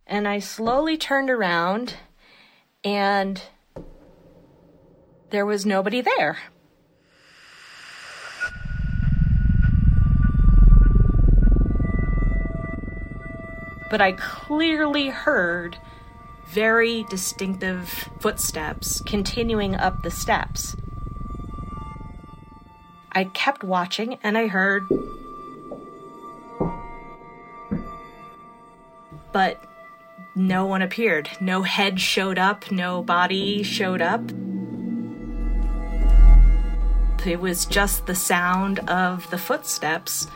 And 0.06 0.28
I 0.28 0.38
slowly 0.38 0.98
turned 0.98 1.32
around 1.32 1.96
and 2.84 3.42
there 5.32 5.48
was 5.48 5.66
nobody 5.66 6.02
there. 6.02 6.38
But 13.92 14.00
I 14.00 14.14
clearly 14.14 15.10
heard 15.10 15.78
very 16.46 17.04
distinctive 17.10 18.10
footsteps 18.20 19.02
continuing 19.06 19.76
up 19.76 20.02
the 20.02 20.10
steps. 20.10 20.78
I 23.12 23.26
kept 23.26 23.66
watching 23.66 24.18
and 24.24 24.38
I 24.38 24.48
heard. 24.48 24.88
But 29.34 29.62
no 30.36 30.66
one 30.66 30.82
appeared. 30.82 31.30
No 31.42 31.64
head 31.64 32.00
showed 32.00 32.40
up, 32.40 32.72
no 32.72 33.04
body 33.04 33.62
showed 33.62 34.02
up. 34.02 34.22
It 37.26 37.42
was 37.42 37.66
just 37.66 38.06
the 38.06 38.16
sound 38.16 38.80
of 38.90 39.30
the 39.32 39.38
footsteps 39.38 40.28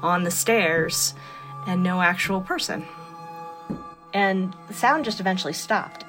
on 0.00 0.22
the 0.22 0.30
stairs 0.30 1.14
and 1.66 1.82
no 1.82 2.00
actual 2.00 2.40
person. 2.40 2.86
And 4.12 4.54
the 4.68 4.74
sound 4.74 5.04
just 5.04 5.20
eventually 5.20 5.52
stopped. 5.52 6.04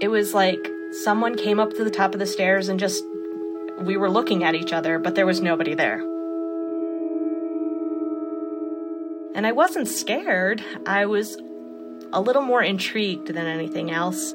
It 0.00 0.08
was 0.08 0.34
like 0.34 0.70
someone 1.02 1.36
came 1.36 1.58
up 1.58 1.70
to 1.70 1.84
the 1.84 1.90
top 1.90 2.12
of 2.12 2.20
the 2.20 2.26
stairs 2.26 2.68
and 2.68 2.78
just, 2.78 3.02
we 3.80 3.96
were 3.96 4.10
looking 4.10 4.44
at 4.44 4.54
each 4.54 4.72
other, 4.72 4.98
but 4.98 5.14
there 5.14 5.26
was 5.26 5.40
nobody 5.40 5.74
there. 5.74 6.00
And 9.34 9.46
I 9.46 9.52
wasn't 9.52 9.88
scared. 9.88 10.62
I 10.86 11.06
was 11.06 11.36
a 12.12 12.20
little 12.20 12.42
more 12.42 12.62
intrigued 12.62 13.28
than 13.28 13.46
anything 13.46 13.90
else. 13.90 14.34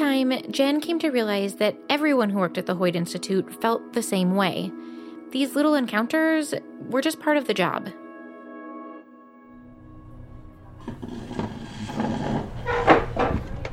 Time, 0.00 0.32
Jen 0.50 0.80
came 0.80 0.98
to 0.98 1.10
realize 1.10 1.56
that 1.56 1.76
everyone 1.90 2.30
who 2.30 2.38
worked 2.38 2.56
at 2.56 2.64
the 2.64 2.74
Hoyt 2.74 2.96
Institute 2.96 3.60
felt 3.60 3.92
the 3.92 4.02
same 4.02 4.34
way. 4.34 4.72
These 5.30 5.54
little 5.54 5.74
encounters 5.74 6.54
were 6.88 7.02
just 7.02 7.20
part 7.20 7.36
of 7.36 7.46
the 7.46 7.52
job. 7.52 7.90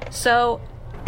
So, 0.09 0.59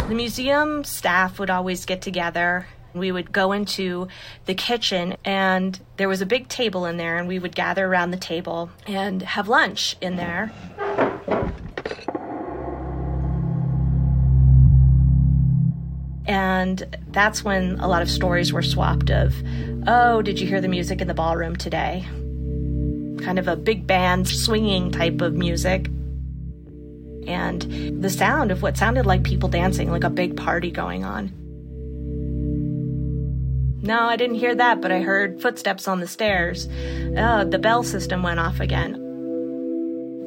the 0.08 0.14
museum 0.14 0.84
staff 0.84 1.38
would 1.38 1.50
always 1.50 1.84
get 1.84 2.00
together. 2.00 2.66
We 2.94 3.12
would 3.12 3.30
go 3.30 3.52
into 3.52 4.08
the 4.46 4.54
kitchen, 4.54 5.16
and 5.22 5.78
there 5.98 6.08
was 6.08 6.22
a 6.22 6.26
big 6.26 6.48
table 6.48 6.86
in 6.86 6.96
there, 6.96 7.18
and 7.18 7.28
we 7.28 7.38
would 7.38 7.54
gather 7.54 7.86
around 7.86 8.12
the 8.12 8.16
table 8.16 8.70
and 8.86 9.20
have 9.20 9.48
lunch 9.48 9.96
in 10.00 10.16
there. 10.16 10.50
And 16.30 16.96
that's 17.08 17.42
when 17.42 17.80
a 17.80 17.88
lot 17.88 18.02
of 18.02 18.08
stories 18.08 18.52
were 18.52 18.62
swapped 18.62 19.10
of, 19.10 19.34
oh, 19.88 20.22
did 20.22 20.38
you 20.38 20.46
hear 20.46 20.60
the 20.60 20.68
music 20.68 21.00
in 21.00 21.08
the 21.08 21.14
ballroom 21.14 21.56
today? 21.56 22.04
Kind 23.24 23.40
of 23.40 23.48
a 23.48 23.56
big 23.56 23.84
band 23.84 24.28
swinging 24.28 24.92
type 24.92 25.22
of 25.22 25.34
music. 25.34 25.88
And 27.26 28.00
the 28.00 28.10
sound 28.10 28.52
of 28.52 28.62
what 28.62 28.76
sounded 28.76 29.06
like 29.06 29.24
people 29.24 29.48
dancing, 29.48 29.90
like 29.90 30.04
a 30.04 30.10
big 30.10 30.36
party 30.36 30.70
going 30.70 31.02
on. 31.02 31.32
No, 33.82 33.98
I 33.98 34.14
didn't 34.14 34.36
hear 34.36 34.54
that, 34.54 34.80
but 34.80 34.92
I 34.92 35.00
heard 35.00 35.42
footsteps 35.42 35.88
on 35.88 35.98
the 35.98 36.06
stairs. 36.06 36.68
Oh, 37.16 37.42
the 37.42 37.58
bell 37.58 37.82
system 37.82 38.22
went 38.22 38.38
off 38.38 38.60
again. 38.60 38.94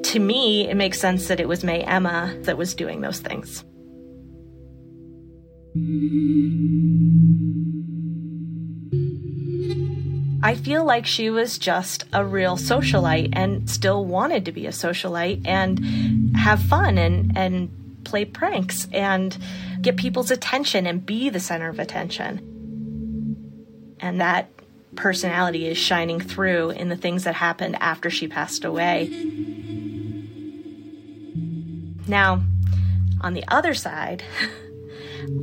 To 0.03 0.19
me, 0.19 0.67
it 0.67 0.75
makes 0.75 0.99
sense 0.99 1.29
that 1.29 1.39
it 1.39 1.47
was 1.47 1.63
May 1.63 1.79
Emma 1.79 2.35
that 2.41 2.57
was 2.57 2.75
doing 2.75 2.99
those 2.99 3.21
things. 3.21 3.63
I 10.43 10.55
feel 10.55 10.85
like 10.85 11.07
she 11.07 11.31
was 11.31 11.57
just 11.57 12.05
a 12.13 12.23
real 12.23 12.57
socialite 12.57 13.29
and 13.33 13.67
still 13.67 14.05
wanted 14.05 14.45
to 14.45 14.51
be 14.51 14.67
a 14.67 14.71
socialite 14.71 15.47
and 15.47 16.37
have 16.37 16.61
fun 16.61 16.99
and, 16.99 17.35
and 17.35 18.03
play 18.03 18.23
pranks 18.25 18.87
and 18.93 19.35
get 19.81 19.97
people's 19.97 20.29
attention 20.29 20.85
and 20.85 21.03
be 21.03 21.29
the 21.29 21.39
center 21.39 21.69
of 21.69 21.79
attention. 21.79 22.37
And 23.99 24.21
that 24.21 24.51
personality 24.95 25.67
is 25.67 25.77
shining 25.79 26.19
through 26.19 26.69
in 26.71 26.89
the 26.89 26.97
things 26.97 27.23
that 27.23 27.33
happened 27.33 27.77
after 27.79 28.11
she 28.11 28.27
passed 28.27 28.63
away. 28.63 29.07
Now, 32.07 32.43
on 33.21 33.33
the 33.33 33.43
other 33.47 33.73
side, 33.73 34.23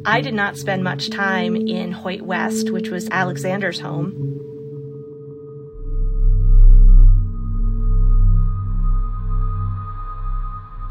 I 0.04 0.20
did 0.20 0.34
not 0.34 0.56
spend 0.56 0.84
much 0.84 1.10
time 1.10 1.56
in 1.56 1.92
Hoyt 1.92 2.22
West, 2.22 2.70
which 2.70 2.90
was 2.90 3.08
Alexander's 3.10 3.80
home. 3.80 4.26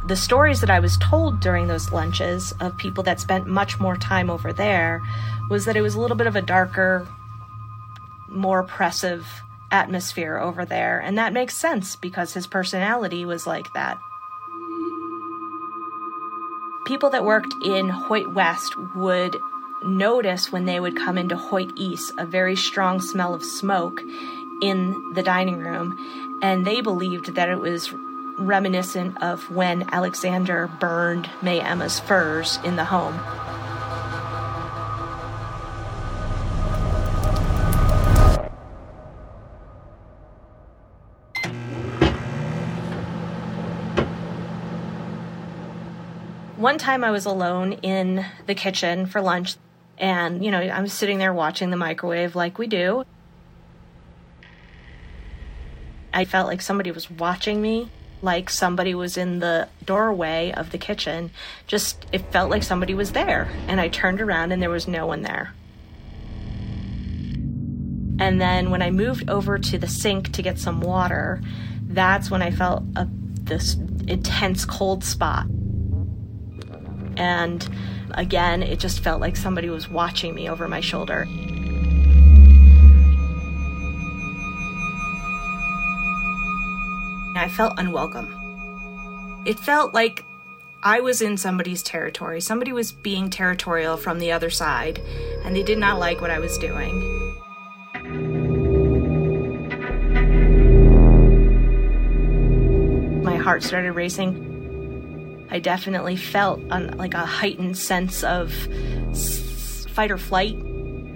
The 0.08 0.16
stories 0.16 0.62
that 0.62 0.72
I 0.72 0.80
was 0.80 0.98
told 0.98 1.40
during 1.40 1.68
those 1.68 1.92
lunches 1.92 2.52
of 2.60 2.76
people 2.78 3.04
that 3.04 3.20
spent 3.20 3.46
much 3.46 3.80
more 3.80 3.96
time 3.96 4.30
over 4.30 4.52
there 4.52 5.04
was 5.50 5.66
that 5.66 5.76
it 5.78 5.82
was 5.82 5.94
a 5.94 6.00
little 6.00 6.18
bit 6.18 6.26
of 6.26 6.36
a 6.36 6.42
darker, 6.42 7.08
more 8.28 8.60
oppressive 8.60 9.28
atmosphere 9.72 10.38
over 10.38 10.66
there. 10.66 11.00
And 11.00 11.18
that 11.20 11.34
makes 11.34 11.56
sense 11.56 11.96
because 11.96 12.34
his 12.34 12.48
personality 12.48 13.24
was 13.24 13.46
like 13.46 13.72
that 13.74 14.00
people 16.90 17.12
that 17.12 17.24
worked 17.24 17.54
in 17.64 17.88
Hoyt 17.88 18.34
West 18.34 18.76
would 18.96 19.40
notice 19.84 20.52
when 20.52 20.66
they 20.66 20.80
would 20.80 20.98
come 20.98 21.20
into 21.20 21.38
Hoyt 21.38 21.72
East 21.76 22.12
a 22.18 22.26
very 22.26 22.56
strong 22.56 23.00
smell 23.00 23.36
of 23.36 23.44
smoke 23.44 24.02
in 24.64 25.00
the 25.14 25.22
dining 25.22 25.60
room, 25.60 25.96
and 26.42 26.66
they 26.66 26.82
believed 26.82 27.36
that 27.36 27.48
it 27.48 27.60
was 27.60 27.94
reminiscent 28.40 29.22
of 29.22 29.52
when 29.52 29.88
Alexander 29.92 30.68
burned 30.80 31.30
May 31.44 31.62
Emma's 31.62 32.00
furs 32.00 32.58
in 32.64 32.76
the 32.76 32.86
home. 32.86 33.20
One 46.60 46.78
time 46.78 47.06
I 47.06 47.12
was 47.12 47.26
alone 47.26 47.72
in 47.72 48.26
the 48.46 48.54
kitchen 48.54 49.06
for 49.06 49.22
lunch, 49.22 49.56
and, 49.98 50.44
you 50.44 50.52
know, 50.52 50.60
I'm 50.60 50.88
sitting 50.90 51.18
there 51.18 51.34
watching 51.34 51.70
the 51.70 51.78
microwave 51.78 52.36
like 52.36 52.58
we 52.58 52.68
do. 52.68 53.06
I 56.14 56.26
felt 56.26 56.48
like 56.48 56.62
somebody 56.62 56.92
was 56.92 57.10
watching 57.10 57.62
me, 57.62 57.90
like 58.22 58.50
somebody 58.50 58.94
was 58.94 59.16
in 59.16 59.40
the 59.40 59.70
doorway 59.86 60.52
of 60.52 60.72
the 60.72 60.78
kitchen. 60.78 61.32
Just, 61.66 62.06
it 62.12 62.30
felt 62.32 62.50
like 62.50 62.64
somebody 62.64 62.94
was 62.94 63.14
there. 63.14 63.50
And 63.68 63.80
I 63.80 63.88
turned 63.88 64.20
around 64.20 64.52
and 64.52 64.62
there 64.62 64.70
was 64.70 64.88
no 64.88 65.08
one 65.08 65.22
there. 65.22 65.54
And 68.20 68.42
then 68.42 68.70
when 68.70 68.82
I 68.82 68.92
moved 68.92 69.30
over 69.30 69.58
to 69.58 69.78
the 69.78 69.88
sink 69.88 70.34
to 70.34 70.42
get 70.42 70.60
some 70.60 70.82
water, 70.82 71.42
that's 71.84 72.30
when 72.30 72.42
I 72.42 72.52
felt 72.52 72.84
a, 72.98 73.08
this 73.44 73.76
intense 74.08 74.66
cold 74.66 75.06
spot. 75.06 75.46
And 77.20 77.68
again, 78.12 78.64
it 78.64 78.80
just 78.80 79.02
felt 79.02 79.20
like 79.20 79.36
somebody 79.36 79.70
was 79.70 79.90
watching 79.90 80.34
me 80.34 80.50
over 80.50 80.70
my 80.70 80.80
shoulder. 80.80 81.28
I 87.36 87.50
felt 87.50 87.78
unwelcome. 87.78 89.44
It 89.46 89.60
felt 89.60 89.94
like 89.94 90.24
I 90.82 91.02
was 91.02 91.22
in 91.22 91.36
somebody's 91.36 91.84
territory. 91.84 92.40
Somebody 92.40 92.72
was 92.72 92.94
being 92.94 93.30
territorial 93.30 93.98
from 93.98 94.20
the 94.20 94.32
other 94.32 94.50
side, 94.50 95.00
and 95.44 95.54
they 95.54 95.64
did 95.64 95.78
not 95.78 96.00
like 96.00 96.22
what 96.22 96.32
I 96.32 96.40
was 96.40 96.58
doing. 96.58 97.36
My 103.24 103.36
heart 103.36 103.64
started 103.64 103.92
racing. 103.92 104.49
I 105.52 105.60
definitely 105.60 106.16
felt 106.16 106.60
un, 106.70 106.96
like 106.98 107.14
a 107.14 107.26
heightened 107.26 107.78
sense 107.78 108.24
of 108.24 108.54
s- 109.10 109.86
fight 109.90 110.12
or 110.12 110.18
flight. 110.18 110.58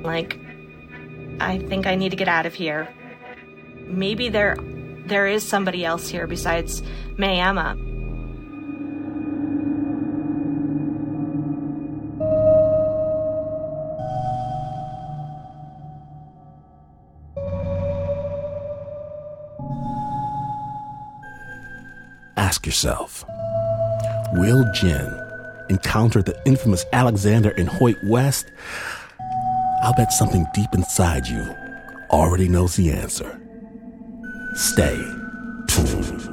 Like, 0.03 0.39
I 1.39 1.59
think 1.59 1.85
I 1.87 1.95
need 1.95 2.09
to 2.09 2.15
get 2.15 2.27
out 2.27 2.45
of 2.45 2.53
here. 2.53 2.87
Maybe 3.85 4.29
there, 4.29 4.57
there 5.05 5.27
is 5.27 5.47
somebody 5.47 5.85
else 5.85 6.07
here 6.09 6.25
besides 6.27 6.81
May 7.17 7.39
Emma. 7.39 7.77
Ask 22.35 22.65
yourself 22.65 23.25
Will 24.33 24.65
Jen 24.73 25.15
encounter 25.69 26.23
the 26.23 26.35
infamous 26.43 26.83
Alexander 26.91 27.51
in 27.51 27.67
Hoyt 27.67 28.03
West? 28.03 28.51
I'll 29.83 29.93
bet 29.93 30.11
something 30.11 30.47
deep 30.55 30.73
inside 30.73 31.27
you 31.27 31.55
already 32.09 32.49
knows 32.49 32.75
the 32.75 32.89
answer. 32.89 33.39
Stay 34.55 34.95
tuned. 35.67 36.32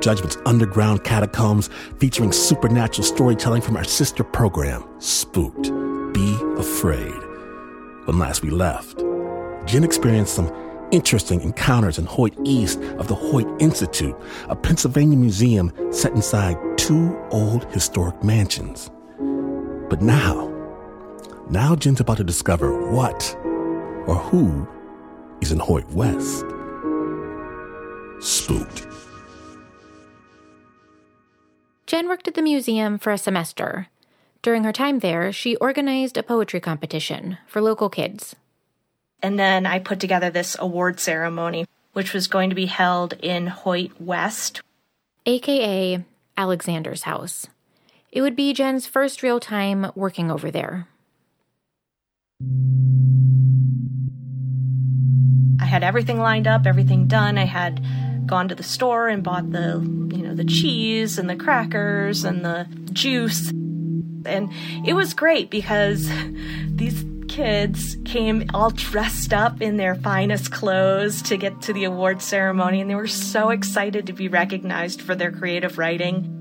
Judgment's 0.00 0.36
underground 0.46 1.04
catacombs 1.04 1.68
featuring 1.98 2.32
supernatural 2.32 3.04
storytelling 3.04 3.62
from 3.62 3.76
our 3.76 3.84
sister 3.84 4.24
program, 4.24 4.84
Spooked. 4.98 5.72
Be 6.12 6.38
Afraid. 6.56 7.14
When 8.06 8.18
last 8.18 8.42
we 8.42 8.50
left, 8.50 8.98
Jen 9.66 9.84
experienced 9.84 10.34
some 10.34 10.52
interesting 10.92 11.40
encounters 11.40 11.98
in 11.98 12.06
Hoyt 12.06 12.34
East 12.44 12.80
of 12.98 13.08
the 13.08 13.14
Hoyt 13.14 13.48
Institute, 13.60 14.16
a 14.48 14.56
Pennsylvania 14.56 15.16
museum 15.16 15.72
set 15.92 16.12
inside 16.12 16.56
two 16.76 17.18
old 17.30 17.64
historic 17.72 18.22
mansions. 18.22 18.90
But 19.88 20.02
now, 20.02 20.52
now 21.50 21.76
Jen's 21.76 22.00
about 22.00 22.18
to 22.18 22.24
discover 22.24 22.90
what 22.90 23.36
or 24.06 24.14
who 24.14 24.66
is 25.40 25.52
in 25.52 25.58
Hoyt 25.58 25.88
West. 25.90 26.44
Spooked. 28.20 28.95
Jen 31.86 32.08
worked 32.08 32.26
at 32.26 32.34
the 32.34 32.42
museum 32.42 32.98
for 32.98 33.12
a 33.12 33.18
semester. 33.18 33.86
During 34.42 34.64
her 34.64 34.72
time 34.72 34.98
there, 34.98 35.32
she 35.32 35.56
organized 35.56 36.16
a 36.16 36.22
poetry 36.22 36.60
competition 36.60 37.38
for 37.46 37.62
local 37.62 37.88
kids. 37.88 38.34
And 39.22 39.38
then 39.38 39.66
I 39.66 39.78
put 39.78 40.00
together 40.00 40.28
this 40.28 40.56
award 40.58 40.98
ceremony, 40.98 41.66
which 41.92 42.12
was 42.12 42.26
going 42.26 42.50
to 42.50 42.56
be 42.56 42.66
held 42.66 43.14
in 43.22 43.46
Hoyt 43.46 44.00
West, 44.00 44.60
aka 45.26 46.04
Alexander's 46.36 47.02
house. 47.02 47.46
It 48.10 48.20
would 48.20 48.36
be 48.36 48.52
Jen's 48.52 48.86
first 48.86 49.22
real 49.22 49.40
time 49.40 49.90
working 49.94 50.30
over 50.30 50.50
there. 50.50 50.88
I 55.60 55.64
had 55.64 55.82
everything 55.84 56.18
lined 56.18 56.46
up, 56.46 56.66
everything 56.66 57.06
done. 57.06 57.38
I 57.38 57.44
had 57.44 57.84
gone 58.26 58.48
to 58.48 58.54
the 58.54 58.62
store 58.62 59.08
and 59.08 59.22
bought 59.22 59.50
the, 59.52 59.80
you 60.14 60.22
know, 60.22 60.34
the 60.34 60.44
cheese 60.44 61.18
and 61.18 61.28
the 61.28 61.36
crackers 61.36 62.24
and 62.24 62.44
the 62.44 62.66
juice. 62.92 63.50
And 63.50 64.50
it 64.84 64.94
was 64.94 65.14
great 65.14 65.50
because 65.50 66.10
these 66.68 67.04
kids 67.28 67.96
came 68.04 68.44
all 68.54 68.70
dressed 68.70 69.32
up 69.32 69.60
in 69.60 69.76
their 69.76 69.94
finest 69.94 70.50
clothes 70.50 71.20
to 71.22 71.36
get 71.36 71.60
to 71.62 71.72
the 71.72 71.84
award 71.84 72.22
ceremony 72.22 72.80
and 72.80 72.88
they 72.88 72.94
were 72.94 73.06
so 73.06 73.50
excited 73.50 74.06
to 74.06 74.12
be 74.12 74.28
recognized 74.28 75.02
for 75.02 75.14
their 75.14 75.30
creative 75.30 75.78
writing. 75.78 76.32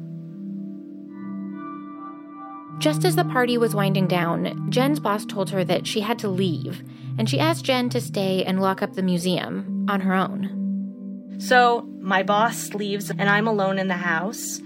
Just 2.78 3.06
as 3.06 3.16
the 3.16 3.26
party 3.26 3.58
was 3.58 3.74
winding 3.74 4.08
down, 4.08 4.70
Jen's 4.70 5.00
boss 5.00 5.26
told 5.26 5.50
her 5.50 5.64
that 5.64 5.88
she 5.88 6.02
had 6.02 6.20
to 6.20 6.28
leave, 6.28 6.84
and 7.18 7.30
she 7.30 7.40
asked 7.40 7.66
Jen 7.66 7.90
to 7.90 8.02
stay 8.02 8.44
and 8.44 8.62
lock 8.62 8.82
up 8.82 8.94
the 8.94 9.02
museum 9.02 9.86
on 9.90 10.02
her 10.02 10.14
own. 10.14 10.65
So 11.38 11.82
my 12.00 12.24
boss 12.24 12.74
leaves, 12.74 13.10
and 13.10 13.30
I'm 13.30 13.48
alone 13.48 13.78
in 13.78 13.88
the 13.88 13.96
house. 13.96 14.62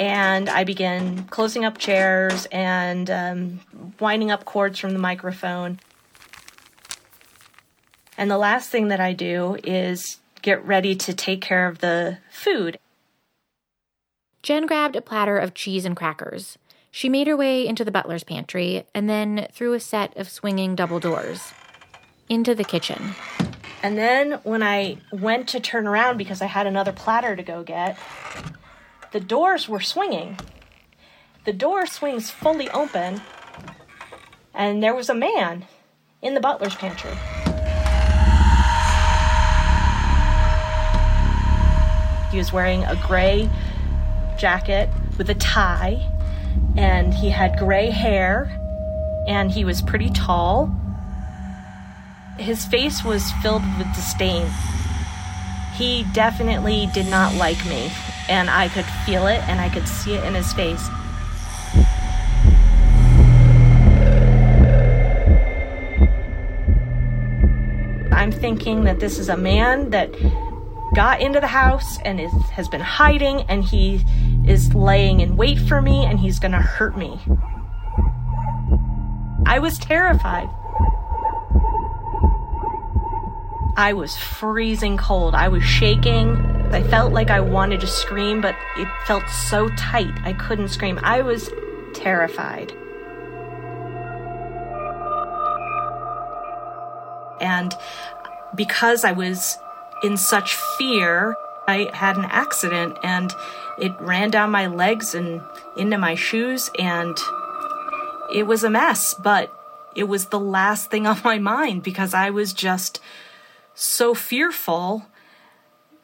And 0.00 0.48
I 0.48 0.64
begin 0.64 1.24
closing 1.24 1.64
up 1.64 1.78
chairs 1.78 2.46
and 2.46 3.10
um, 3.10 3.60
winding 4.00 4.30
up 4.30 4.44
cords 4.44 4.78
from 4.78 4.92
the 4.92 4.98
microphone. 4.98 5.80
And 8.16 8.30
the 8.30 8.38
last 8.38 8.70
thing 8.70 8.88
that 8.88 9.00
I 9.00 9.12
do 9.12 9.58
is 9.64 10.18
get 10.40 10.64
ready 10.64 10.94
to 10.94 11.14
take 11.14 11.40
care 11.40 11.66
of 11.66 11.78
the 11.78 12.18
food. 12.30 12.78
Jen 14.42 14.66
grabbed 14.66 14.96
a 14.96 15.02
platter 15.02 15.36
of 15.36 15.54
cheese 15.54 15.84
and 15.84 15.96
crackers. 15.96 16.58
She 16.90 17.08
made 17.08 17.26
her 17.26 17.36
way 17.36 17.66
into 17.66 17.84
the 17.84 17.90
butler's 17.90 18.24
pantry 18.24 18.86
and 18.94 19.10
then 19.10 19.48
through 19.52 19.74
a 19.74 19.80
set 19.80 20.16
of 20.16 20.30
swinging 20.30 20.74
double 20.74 21.00
doors 21.00 21.52
into 22.28 22.54
the 22.54 22.64
kitchen. 22.64 23.14
And 23.82 23.96
then 23.96 24.40
when 24.42 24.62
I 24.62 24.98
went 25.12 25.48
to 25.48 25.60
turn 25.60 25.86
around 25.86 26.16
because 26.16 26.42
I 26.42 26.46
had 26.46 26.66
another 26.66 26.92
platter 26.92 27.36
to 27.36 27.42
go 27.42 27.62
get, 27.62 27.96
the 29.12 29.20
doors 29.20 29.68
were 29.68 29.80
swinging. 29.80 30.38
The 31.44 31.52
door 31.52 31.86
swings 31.86 32.30
fully 32.30 32.68
open, 32.70 33.22
and 34.52 34.82
there 34.82 34.94
was 34.94 35.08
a 35.08 35.14
man 35.14 35.64
in 36.20 36.34
the 36.34 36.40
butler's 36.40 36.74
pantry. 36.74 37.12
He 42.30 42.36
was 42.36 42.52
wearing 42.52 42.84
a 42.84 42.96
gray 43.06 43.48
jacket 44.36 44.90
with 45.16 45.30
a 45.30 45.34
tie, 45.34 46.04
and 46.76 47.14
he 47.14 47.30
had 47.30 47.58
gray 47.58 47.90
hair, 47.90 48.50
and 49.26 49.50
he 49.50 49.64
was 49.64 49.80
pretty 49.80 50.10
tall. 50.10 50.70
His 52.38 52.64
face 52.64 53.02
was 53.04 53.32
filled 53.42 53.62
with 53.78 53.92
disdain. 53.94 54.48
He 55.74 56.04
definitely 56.12 56.88
did 56.94 57.08
not 57.08 57.34
like 57.34 57.64
me, 57.66 57.90
and 58.28 58.48
I 58.48 58.68
could 58.68 58.84
feel 59.04 59.26
it 59.26 59.40
and 59.48 59.60
I 59.60 59.68
could 59.68 59.88
see 59.88 60.14
it 60.14 60.24
in 60.24 60.34
his 60.34 60.52
face. 60.52 60.88
I'm 68.12 68.30
thinking 68.30 68.84
that 68.84 69.00
this 69.00 69.18
is 69.18 69.28
a 69.28 69.36
man 69.36 69.90
that 69.90 70.12
got 70.94 71.20
into 71.20 71.40
the 71.40 71.46
house 71.46 71.98
and 72.04 72.20
is, 72.20 72.32
has 72.50 72.68
been 72.68 72.80
hiding, 72.80 73.42
and 73.42 73.64
he 73.64 74.04
is 74.46 74.74
laying 74.74 75.20
in 75.20 75.36
wait 75.36 75.58
for 75.58 75.82
me 75.82 76.04
and 76.04 76.18
he's 76.20 76.38
gonna 76.38 76.62
hurt 76.62 76.96
me. 76.96 77.18
I 79.44 79.58
was 79.58 79.78
terrified. 79.78 80.48
I 83.78 83.92
was 83.92 84.16
freezing 84.16 84.96
cold. 84.96 85.36
I 85.36 85.46
was 85.46 85.62
shaking. 85.62 86.36
I 86.72 86.82
felt 86.82 87.12
like 87.12 87.30
I 87.30 87.38
wanted 87.38 87.80
to 87.82 87.86
scream, 87.86 88.40
but 88.40 88.56
it 88.76 88.88
felt 89.06 89.22
so 89.30 89.68
tight 89.76 90.12
I 90.24 90.32
couldn't 90.32 90.70
scream. 90.70 90.98
I 91.04 91.22
was 91.22 91.48
terrified. 91.94 92.72
And 97.40 97.72
because 98.52 99.04
I 99.04 99.12
was 99.12 99.56
in 100.02 100.16
such 100.16 100.56
fear, 100.56 101.36
I 101.68 101.88
had 101.94 102.16
an 102.16 102.24
accident 102.24 102.98
and 103.04 103.32
it 103.78 103.92
ran 104.00 104.30
down 104.30 104.50
my 104.50 104.66
legs 104.66 105.14
and 105.14 105.40
into 105.76 105.98
my 105.98 106.16
shoes, 106.16 106.68
and 106.80 107.16
it 108.34 108.48
was 108.48 108.64
a 108.64 108.70
mess, 108.70 109.14
but 109.14 109.52
it 109.94 110.08
was 110.08 110.26
the 110.26 110.40
last 110.40 110.90
thing 110.90 111.06
on 111.06 111.20
my 111.22 111.38
mind 111.38 111.84
because 111.84 112.12
I 112.12 112.30
was 112.30 112.52
just 112.52 113.00
so 113.78 114.12
fearful 114.12 115.06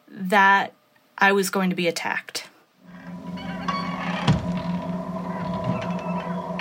that 0.08 0.72
I 1.18 1.32
was 1.32 1.50
going 1.50 1.70
to 1.70 1.76
be 1.76 1.88
attacked. 1.88 2.46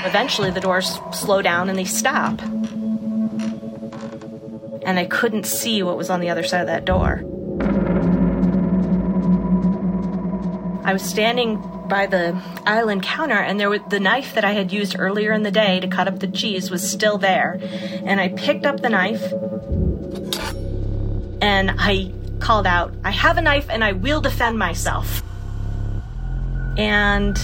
Eventually, 0.06 0.50
the 0.50 0.60
doors 0.60 1.00
slow 1.14 1.42
down 1.42 1.70
and 1.70 1.78
they 1.78 1.86
stop. 1.86 2.42
And 4.82 5.00
I 5.00 5.06
couldn't 5.06 5.46
see 5.46 5.84
what 5.84 5.98
was 5.98 6.10
on 6.10 6.20
the 6.20 6.30
other 6.30 6.44
side 6.44 6.62
of 6.62 6.68
that 6.68 6.84
door. 6.84 7.24
I 10.84 10.92
was 10.92 11.04
standing 11.04 11.62
by 11.88 12.08
the 12.08 12.42
island 12.66 13.04
counter, 13.04 13.38
and 13.38 13.60
there 13.60 13.70
was 13.70 13.82
the 13.90 14.00
knife 14.00 14.34
that 14.34 14.44
I 14.44 14.54
had 14.54 14.74
used 14.74 14.96
earlier 14.98 15.32
in 15.32 15.44
the 15.44 15.52
day 15.52 15.80
to 15.80 15.88
cut 15.88 16.08
up 16.08 16.20
the 16.20 16.28
cheese 16.28 16.70
was 16.72 16.90
still 16.90 17.18
there. 17.18 17.60
And 18.04 18.20
I 18.20 18.30
picked 18.30 18.66
up 18.66 18.82
the 18.82 18.90
knife 18.90 19.32
and 21.44 21.76
I 21.78 22.10
called 22.40 22.66
out, 22.66 22.96
I 23.04 23.12
have 23.12 23.38
a 23.38 23.42
knife 23.42 23.66
and 23.70 23.84
I 23.84 23.92
will 23.92 24.22
defend 24.22 24.58
myself. 24.58 25.22
And 26.78 27.38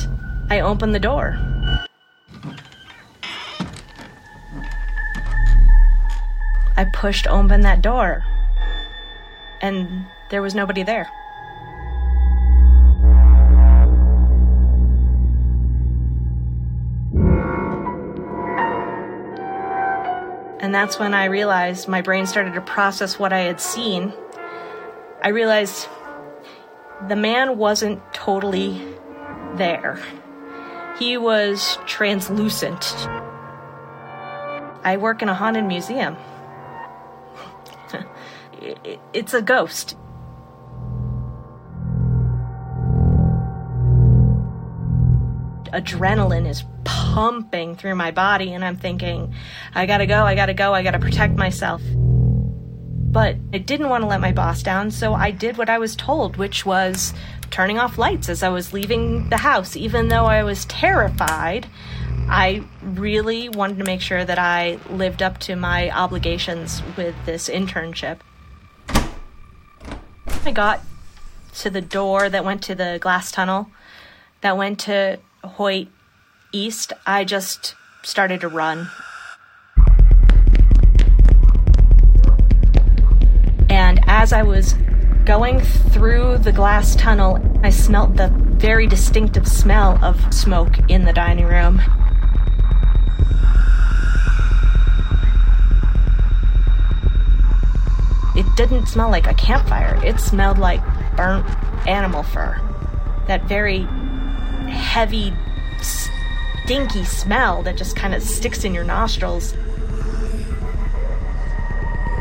I 0.49 0.61
opened 0.61 0.95
the 0.95 1.01
door. 1.01 1.37
I 6.77 6.85
pushed 6.93 7.27
open 7.27 7.59
that 7.61 7.81
door, 7.81 8.23
and 9.61 10.05
there 10.29 10.41
was 10.41 10.55
nobody 10.55 10.81
there. 10.81 11.09
And 20.69 20.75
that's 20.75 20.99
when 20.99 21.15
I 21.15 21.25
realized 21.25 21.87
my 21.87 22.01
brain 22.01 22.27
started 22.27 22.53
to 22.53 22.61
process 22.61 23.17
what 23.17 23.33
I 23.33 23.39
had 23.39 23.59
seen. 23.59 24.13
I 25.19 25.29
realized 25.29 25.87
the 27.07 27.15
man 27.15 27.57
wasn't 27.57 28.03
totally 28.13 28.79
there, 29.55 29.99
he 30.99 31.17
was 31.17 31.79
translucent. 31.87 32.93
I 34.83 34.97
work 35.01 35.23
in 35.23 35.29
a 35.29 35.33
haunted 35.33 35.65
museum. 35.65 36.17
it's 39.11 39.33
a 39.33 39.41
ghost. 39.41 39.97
Adrenaline 45.71 46.47
is 46.47 46.63
pumping 46.83 47.75
through 47.75 47.95
my 47.95 48.11
body, 48.11 48.53
and 48.53 48.63
I'm 48.63 48.77
thinking, 48.77 49.33
I 49.73 49.85
gotta 49.85 50.05
go, 50.05 50.23
I 50.23 50.35
gotta 50.35 50.53
go, 50.53 50.73
I 50.73 50.83
gotta 50.83 50.99
protect 50.99 51.35
myself. 51.35 51.81
But 51.91 53.37
I 53.53 53.57
didn't 53.57 53.89
want 53.89 54.03
to 54.03 54.07
let 54.07 54.21
my 54.21 54.31
boss 54.31 54.61
down, 54.61 54.91
so 54.91 55.13
I 55.13 55.31
did 55.31 55.57
what 55.57 55.69
I 55.69 55.79
was 55.79 55.95
told, 55.95 56.37
which 56.37 56.65
was 56.65 57.13
turning 57.49 57.79
off 57.79 57.97
lights 57.97 58.29
as 58.29 58.43
I 58.43 58.49
was 58.49 58.73
leaving 58.73 59.29
the 59.29 59.37
house. 59.37 59.75
Even 59.75 60.09
though 60.09 60.25
I 60.25 60.43
was 60.43 60.65
terrified, 60.65 61.67
I 62.27 62.63
really 62.83 63.49
wanted 63.49 63.79
to 63.79 63.83
make 63.83 64.01
sure 64.01 64.23
that 64.23 64.37
I 64.37 64.77
lived 64.91 65.23
up 65.23 65.39
to 65.39 65.55
my 65.55 65.89
obligations 65.89 66.83
with 66.95 67.15
this 67.25 67.49
internship. 67.49 68.19
I 70.45 70.51
got 70.51 70.81
to 71.55 71.71
the 71.71 71.81
door 71.81 72.29
that 72.29 72.45
went 72.45 72.61
to 72.63 72.75
the 72.75 72.99
glass 73.01 73.31
tunnel 73.31 73.71
that 74.41 74.55
went 74.55 74.79
to 74.81 75.19
Hoyt 75.43 75.87
East. 76.51 76.93
I 77.05 77.23
just 77.23 77.75
started 78.03 78.41
to 78.41 78.47
run. 78.47 78.89
And 83.69 83.99
as 84.07 84.33
I 84.33 84.43
was 84.43 84.73
going 85.25 85.59
through 85.59 86.39
the 86.39 86.51
glass 86.51 86.95
tunnel, 86.95 87.39
I 87.63 87.69
smelt 87.69 88.15
the 88.15 88.29
very 88.29 88.87
distinctive 88.87 89.47
smell 89.47 90.03
of 90.03 90.33
smoke 90.33 90.77
in 90.89 91.05
the 91.05 91.13
dining 91.13 91.45
room. 91.45 91.81
It 98.35 98.45
didn't 98.55 98.87
smell 98.87 99.09
like 99.09 99.27
a 99.27 99.33
campfire, 99.33 99.99
it 100.03 100.19
smelled 100.19 100.57
like 100.57 100.81
burnt 101.15 101.45
animal 101.87 102.23
fur. 102.23 102.59
That 103.27 103.43
very 103.45 103.87
heavy, 104.69 105.33
stinky 105.81 107.03
smell 107.03 107.63
that 107.63 107.75
just 107.77 107.95
kind 107.95 108.13
of 108.13 108.21
sticks 108.21 108.63
in 108.63 108.73
your 108.73 108.83
nostrils. 108.83 109.53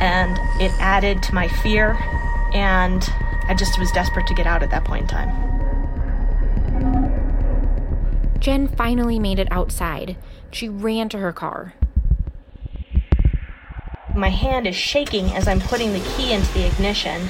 And 0.00 0.38
it 0.60 0.72
added 0.80 1.22
to 1.24 1.34
my 1.34 1.48
fear, 1.48 1.98
and 2.54 3.02
I 3.48 3.54
just 3.54 3.78
was 3.78 3.90
desperate 3.92 4.26
to 4.28 4.34
get 4.34 4.46
out 4.46 4.62
at 4.62 4.70
that 4.70 4.84
point 4.84 5.02
in 5.02 5.08
time. 5.08 5.48
Jen 8.38 8.68
finally 8.68 9.18
made 9.18 9.38
it 9.38 9.48
outside. 9.50 10.16
She 10.50 10.68
ran 10.68 11.08
to 11.10 11.18
her 11.18 11.32
car. 11.32 11.74
My 14.14 14.30
hand 14.30 14.66
is 14.66 14.76
shaking 14.76 15.26
as 15.32 15.46
I'm 15.46 15.60
putting 15.60 15.92
the 15.92 16.00
key 16.00 16.32
into 16.32 16.52
the 16.54 16.66
ignition. 16.66 17.28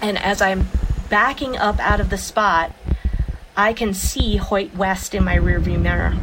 And 0.00 0.18
as 0.18 0.40
I'm 0.40 0.68
backing 1.08 1.56
up 1.56 1.78
out 1.78 2.00
of 2.00 2.10
the 2.10 2.18
spot, 2.18 2.72
I 3.56 3.72
can 3.72 3.94
see 3.94 4.36
Hoyt 4.36 4.74
West 4.74 5.14
in 5.14 5.24
my 5.24 5.36
rearview 5.36 5.80
mirror. 5.80 6.14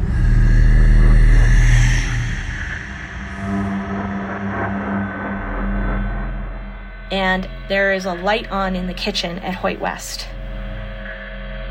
And 7.10 7.48
there 7.68 7.92
is 7.92 8.06
a 8.06 8.14
light 8.14 8.50
on 8.50 8.74
in 8.74 8.86
the 8.86 8.94
kitchen 8.94 9.38
at 9.38 9.54
Hoyt 9.54 9.78
West. 9.78 10.26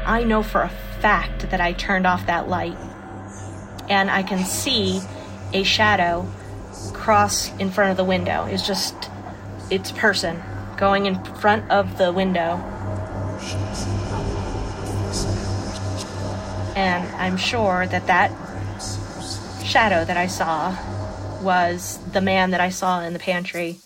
I 0.06 0.24
know 0.24 0.44
for 0.44 0.62
a 0.62 0.70
fact 1.00 1.50
that 1.50 1.60
I 1.60 1.74
turned 1.74 2.08
off 2.08 2.26
that 2.28 2.48
light. 2.48 2.78
And 3.90 4.10
I 4.10 4.24
can 4.24 4.46
see 4.46 5.02
a 5.52 5.64
shadow 5.64 6.26
cross 6.94 7.56
in 7.58 7.72
front 7.72 7.92
of 7.92 7.98
the 7.98 8.04
window. 8.06 8.46
It's 8.46 8.66
just, 8.66 8.96
it's 9.70 9.92
person 9.92 10.42
going 10.78 11.06
in 11.06 11.22
front 11.36 11.70
of 11.70 11.98
the 11.98 12.12
window. 12.12 12.73
And 16.76 17.08
I'm 17.16 17.38
sure 17.38 17.86
that 17.88 18.08
that 18.08 18.32
shadow 19.64 20.06
that 20.06 20.18
I 20.18 20.28
saw 20.28 20.76
was 21.42 22.00
the 22.12 22.22
man 22.22 22.52
that 22.52 22.62
I 22.62 22.70
saw 22.70 23.02
in 23.02 23.14
the 23.14 23.20
pantry. 23.20 23.78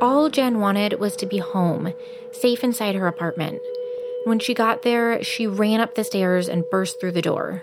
All 0.00 0.28
Jen 0.28 0.60
wanted 0.60 1.00
was 1.00 1.16
to 1.16 1.26
be 1.26 1.38
home, 1.38 1.92
safe 2.32 2.62
inside 2.62 2.94
her 2.94 3.06
apartment. 3.06 3.60
When 4.24 4.38
she 4.38 4.54
got 4.54 4.82
there, 4.82 5.22
she 5.22 5.46
ran 5.46 5.80
up 5.80 5.94
the 5.94 6.04
stairs 6.04 6.48
and 6.48 6.64
burst 6.70 7.00
through 7.00 7.12
the 7.12 7.22
door. 7.22 7.62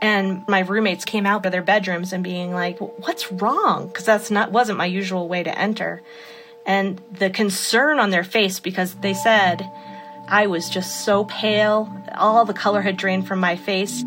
And 0.00 0.46
my 0.48 0.60
roommates 0.60 1.04
came 1.04 1.26
out 1.26 1.44
of 1.44 1.52
their 1.52 1.62
bedrooms 1.62 2.12
and 2.12 2.24
being 2.24 2.52
like 2.52 2.78
what's 2.78 3.30
wrong? 3.30 3.88
Because 3.88 4.04
that's 4.04 4.30
not 4.30 4.52
wasn't 4.52 4.78
my 4.78 4.86
usual 4.86 5.28
way 5.28 5.42
to 5.42 5.58
enter. 5.58 6.02
And 6.66 7.00
the 7.12 7.30
concern 7.30 7.98
on 7.98 8.10
their 8.10 8.24
face 8.24 8.60
because 8.60 8.94
they 8.96 9.14
said 9.14 9.68
i 10.28 10.46
was 10.46 10.70
just 10.70 11.04
so 11.04 11.24
pale 11.24 11.90
all 12.14 12.44
the 12.44 12.54
color 12.54 12.82
had 12.82 12.96
drained 12.96 13.26
from 13.26 13.40
my 13.40 13.56
face. 13.56 14.04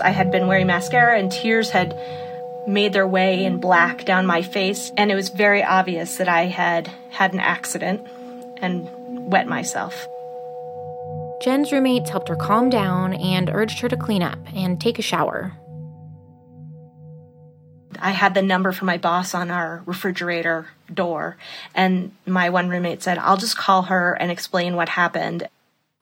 I 0.00 0.10
had 0.10 0.30
been 0.30 0.48
wearing 0.48 0.66
mascara 0.66 1.18
and 1.18 1.30
tears 1.30 1.70
had 1.70 1.96
made 2.66 2.92
their 2.92 3.06
way 3.06 3.44
in 3.44 3.60
black 3.60 4.04
down 4.04 4.26
my 4.26 4.42
face. 4.42 4.90
And 4.96 5.10
it 5.10 5.14
was 5.14 5.28
very 5.28 5.62
obvious 5.62 6.18
that 6.18 6.28
i 6.28 6.44
had 6.44 6.88
had 7.10 7.32
an 7.32 7.40
accident 7.40 8.06
and 8.60 8.88
wet 9.30 9.46
myself 9.46 10.06
Jen's 11.44 11.72
roommates 11.72 12.08
helped 12.08 12.30
her 12.30 12.36
calm 12.36 12.70
down 12.70 13.12
and 13.12 13.50
urged 13.50 13.80
her 13.80 13.88
to 13.90 13.98
clean 13.98 14.22
up 14.22 14.38
and 14.54 14.80
take 14.80 14.98
a 14.98 15.02
shower. 15.02 15.52
I 18.00 18.12
had 18.12 18.32
the 18.32 18.40
number 18.40 18.72
for 18.72 18.86
my 18.86 18.96
boss 18.96 19.34
on 19.34 19.50
our 19.50 19.82
refrigerator 19.84 20.68
door, 20.92 21.36
and 21.74 22.12
my 22.24 22.48
one 22.48 22.70
roommate 22.70 23.02
said, 23.02 23.18
I'll 23.18 23.36
just 23.36 23.58
call 23.58 23.82
her 23.82 24.14
and 24.14 24.30
explain 24.30 24.74
what 24.74 24.88
happened. 24.88 25.46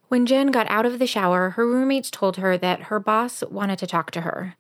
When 0.07 0.27
Jen 0.27 0.53
got 0.53 0.71
out 0.71 0.87
of 0.87 1.01
the 1.01 1.09
shower, 1.09 1.51
her 1.51 1.67
roommates 1.67 2.09
told 2.09 2.37
her 2.37 2.57
that 2.59 2.83
her 2.83 3.01
boss 3.01 3.43
wanted 3.43 3.81
to 3.81 3.87
talk 3.89 4.13
to 4.13 4.21
her. 4.21 4.55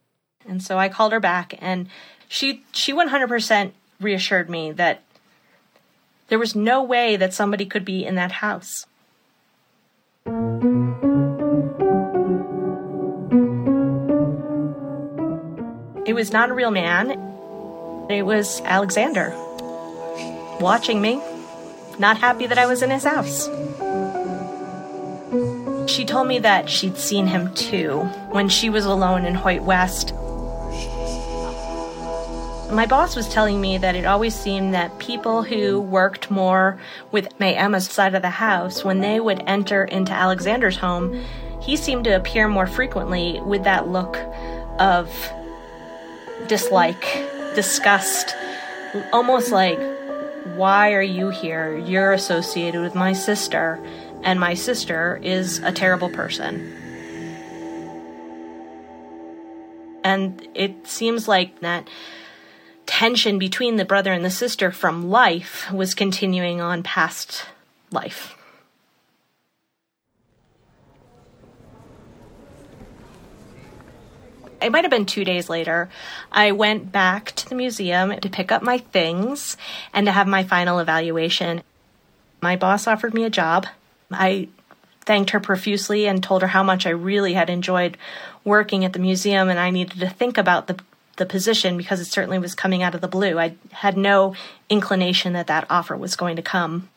And 0.49 0.61
so 0.61 0.81
I 0.81 0.89
called 0.89 1.13
her 1.13 1.21
back, 1.21 1.55
and 1.61 1.89
she 2.27 2.65
she 2.73 2.93
100% 2.93 3.71
reassured 4.01 4.51
me 4.51 4.73
that 4.73 5.05
there 6.27 6.41
was 6.41 6.57
no 6.57 6.83
way 6.83 7.15
that 7.15 7.33
somebody 7.33 7.67
could 7.67 7.85
be 7.85 8.05
in 8.05 8.17
that 8.17 8.33
house. 8.33 8.87
It 10.25 10.31
was 16.15 16.33
not 16.33 16.51
a 16.51 16.55
real 16.55 16.71
man. 16.71 17.11
It 18.09 18.23
was 18.23 18.61
Alexander 18.61 19.35
watching 20.61 21.01
me, 21.01 21.21
not 21.99 22.19
happy 22.19 22.47
that 22.47 22.59
I 22.59 22.67
was 22.67 22.83
in 22.83 22.91
his 22.91 23.03
house. 23.03 23.49
She 25.91 26.05
told 26.05 26.29
me 26.29 26.39
that 26.39 26.71
she'd 26.71 26.97
seen 26.97 27.27
him 27.27 27.53
too 27.55 28.03
when 28.31 28.49
she 28.49 28.71
was 28.71 28.85
alone 28.85 29.25
in 29.25 29.35
Hoyt 29.35 29.63
West. 29.63 30.15
My 32.73 32.87
boss 32.87 33.15
was 33.15 33.29
telling 33.29 33.61
me 33.61 33.77
that 33.77 33.95
it 33.95 34.07
always 34.07 34.35
seemed 34.35 34.73
that 34.73 34.99
people 34.99 35.43
who 35.43 35.79
worked 35.79 36.31
more 36.31 36.81
with 37.11 37.39
May 37.39 37.55
Emma's 37.55 37.87
side 37.87 38.15
of 38.15 38.23
the 38.23 38.31
house, 38.31 38.83
when 38.83 39.01
they 39.01 39.21
would 39.21 39.43
enter 39.47 39.85
into 39.85 40.13
Alexander's 40.13 40.79
home, 40.79 41.23
he 41.61 41.77
seemed 41.77 42.05
to 42.05 42.17
appear 42.17 42.49
more 42.49 42.67
frequently 42.67 43.39
with 43.43 43.65
that 43.65 43.89
look 43.89 44.17
of 44.79 45.11
dislike, 46.47 47.03
disgust, 47.55 48.35
almost 49.13 49.53
like, 49.53 49.79
why 50.57 50.95
are 50.95 51.03
you 51.03 51.29
here? 51.29 51.77
You're 51.77 52.13
associated 52.13 52.81
with 52.81 52.95
my 52.95 53.13
sister, 53.13 53.79
and 54.23 54.41
my 54.41 54.55
sister 54.55 55.21
is 55.23 55.59
a 55.59 55.73
terrible 55.73 56.09
person. 56.09 56.73
And 60.03 60.49
it 60.55 60.87
seems 60.87 61.29
like 61.29 61.61
that 61.61 61.87
tension 63.03 63.37
between 63.37 63.75
the 63.75 63.85
brother 63.85 64.13
and 64.13 64.25
the 64.25 64.31
sister 64.31 64.71
from 64.71 65.11
life 65.11 65.69
was 65.73 65.93
continuing 65.93 66.61
on 66.61 66.85
past 66.85 67.47
life. 67.91 68.37
it 74.61 74.71
might 74.71 74.85
have 74.85 74.93
been 74.93 75.05
two 75.05 75.25
days 75.25 75.51
later, 75.51 75.91
I 76.31 76.53
went 76.53 76.93
back 76.93 77.33
to 77.33 77.49
the 77.49 77.57
museum 77.57 78.17
to 78.21 78.31
pick 78.31 78.53
up 78.53 78.63
my 78.63 78.79
things 78.79 79.57
and 79.93 80.07
to 80.07 80.13
have 80.13 80.29
my 80.29 80.45
final 80.45 80.79
evaluation. 80.79 81.65
My 82.41 82.55
boss 82.55 82.87
offered 82.87 83.15
me 83.15 83.25
a 83.25 83.31
job. 83.31 83.67
I 84.13 84.47
thanked 85.01 85.31
her 85.31 85.41
profusely 85.41 86.07
and 86.07 86.23
told 86.23 86.43
her 86.43 86.49
how 86.49 86.63
much 86.63 86.87
I 86.87 86.91
really 86.91 87.33
had 87.33 87.51
enjoyed 87.51 87.97
working 88.45 88.85
at 88.85 88.93
the 88.93 89.01
museum 89.01 89.49
and 89.49 89.59
I 89.59 89.71
needed 89.71 89.99
to 89.99 90.09
think 90.09 90.39
about 90.39 90.69
the 90.69 90.79
the 91.17 91.27
position 91.27 91.77
because 91.77 92.01
it 92.01 92.07
certainly 92.07 92.39
was 92.39 92.55
coming 92.55 92.83
out 92.83 92.95
of 92.95 93.01
the 93.01 93.09
blue. 93.09 93.39
I 93.39 93.55
had 93.71 93.97
no 93.97 94.35
inclination 94.69 95.33
that 95.35 95.47
that 95.47 95.67
offer 95.69 95.97
was 95.97 96.17
going 96.17 96.37
to 96.37 96.43
come. 96.43 96.89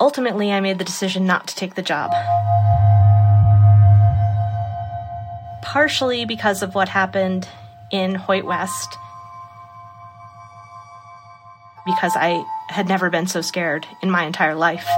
Ultimately, 0.00 0.50
I 0.50 0.60
made 0.60 0.78
the 0.78 0.84
decision 0.84 1.26
not 1.26 1.46
to 1.48 1.54
take 1.54 1.74
the 1.74 1.82
job. 1.82 2.12
partially 5.70 6.24
because 6.24 6.62
of 6.62 6.74
what 6.74 6.88
happened 6.88 7.46
in 7.92 8.16
Hoyt 8.16 8.44
West, 8.44 8.98
because 11.86 12.12
I 12.16 12.44
had 12.68 12.88
never 12.88 13.08
been 13.08 13.28
so 13.28 13.40
scared 13.40 13.86
in 14.02 14.10
my 14.10 14.24
entire 14.24 14.56
life. 14.56 14.88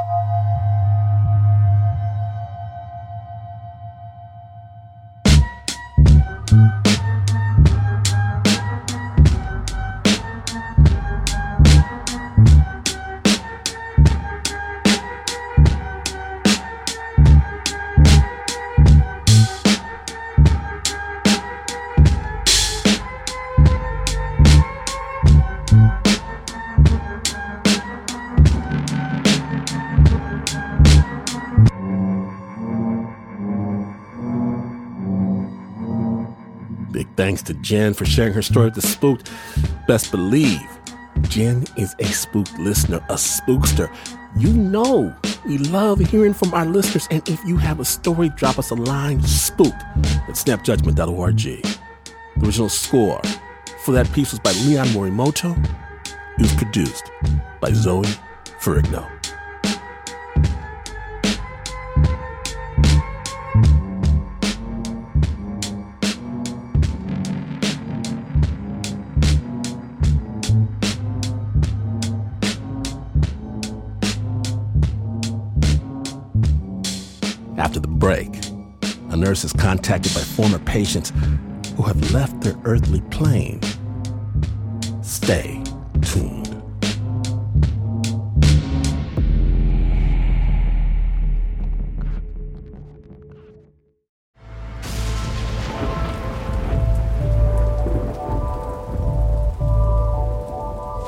Thanks 37.32 37.44
to 37.44 37.54
Jen 37.62 37.94
for 37.94 38.04
sharing 38.04 38.34
her 38.34 38.42
story 38.42 38.66
with 38.66 38.74
the 38.74 38.82
spooked. 38.82 39.30
Best 39.88 40.10
believe 40.10 40.60
Jen 41.30 41.64
is 41.78 41.96
a 41.98 42.04
spooked 42.04 42.58
listener, 42.58 42.98
a 43.08 43.14
spookster. 43.14 43.90
You 44.36 44.52
know 44.52 45.16
we 45.46 45.56
love 45.56 45.98
hearing 46.00 46.34
from 46.34 46.52
our 46.52 46.66
listeners, 46.66 47.08
and 47.10 47.26
if 47.26 47.42
you 47.46 47.56
have 47.56 47.80
a 47.80 47.86
story, 47.86 48.28
drop 48.36 48.58
us 48.58 48.70
a 48.70 48.74
line 48.74 49.22
spooked 49.22 49.72
at 49.72 50.34
snapjudgment.org. 50.34 51.36
The 51.38 52.44
original 52.44 52.68
score 52.68 53.22
for 53.82 53.92
that 53.92 54.12
piece 54.12 54.32
was 54.32 54.40
by 54.40 54.52
Leon 54.66 54.88
Morimoto. 54.88 55.56
It 56.38 56.42
was 56.42 56.54
produced 56.56 57.10
by 57.62 57.72
Zoe 57.72 58.04
Ferrigno. 58.60 59.21
A 79.22 79.24
nurse 79.24 79.44
is 79.44 79.52
contacted 79.52 80.12
by 80.14 80.20
former 80.20 80.58
patients 80.58 81.12
who 81.76 81.84
have 81.84 82.12
left 82.12 82.40
their 82.40 82.56
earthly 82.64 83.00
plane. 83.02 83.60
Stay 85.00 85.62
tuned. 86.00 86.48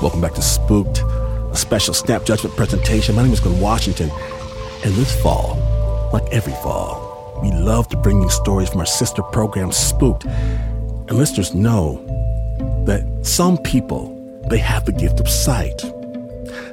Welcome 0.01 0.21
back 0.21 0.35
to 0.35 0.43
Spooked, 0.43 0.99
a 0.99 1.57
special 1.57 1.95
Snap 1.95 2.25
Judgment 2.25 2.55
presentation. 2.55 3.17
My 3.17 3.25
name 3.25 3.33
is 3.33 3.41
Glynn 3.41 3.61
Washington, 3.61 4.09
and 4.85 4.95
this 4.95 5.21
fall, 5.21 5.59
like 6.13 6.27
every 6.31 6.53
fall, 6.53 7.04
we 7.43 7.51
love 7.53 7.89
to 7.89 7.97
bring 7.97 8.23
you 8.23 8.31
stories 8.31 8.69
from 8.69 8.81
our 8.81 8.87
sister 8.87 9.23
program, 9.23 9.73
Spooked. 9.73 10.25
And 10.25 11.13
listeners 11.13 11.55
know 11.55 12.03
that 12.87 13.05
some 13.23 13.59
people, 13.59 14.11
they 14.49 14.59
have 14.59 14.85
the 14.85 14.93
gift 14.93 15.21
of 15.21 15.29
sight. 15.29 15.83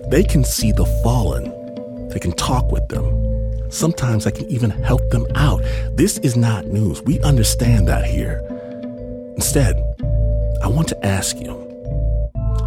They 0.09 0.23
can 0.23 0.43
see 0.43 0.71
the 0.71 0.85
fallen. 1.03 2.09
They 2.09 2.19
can 2.19 2.33
talk 2.33 2.71
with 2.71 2.87
them. 2.89 3.71
Sometimes 3.71 4.27
I 4.27 4.31
can 4.31 4.45
even 4.51 4.69
help 4.69 5.09
them 5.09 5.25
out. 5.35 5.61
This 5.93 6.17
is 6.19 6.35
not 6.35 6.65
news. 6.65 7.01
We 7.03 7.19
understand 7.21 7.87
that 7.87 8.05
here. 8.05 8.41
Instead, 9.35 9.77
I 10.61 10.67
want 10.67 10.89
to 10.89 11.05
ask 11.05 11.39
you, 11.39 11.53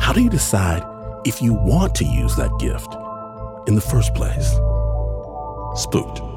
how 0.00 0.12
do 0.12 0.22
you 0.22 0.30
decide 0.30 0.82
if 1.26 1.40
you 1.42 1.52
want 1.54 1.94
to 1.96 2.04
use 2.04 2.34
that 2.36 2.50
gift 2.58 2.92
in 3.68 3.74
the 3.74 3.80
first 3.80 4.14
place? 4.14 4.48
Spooked. 5.80 6.33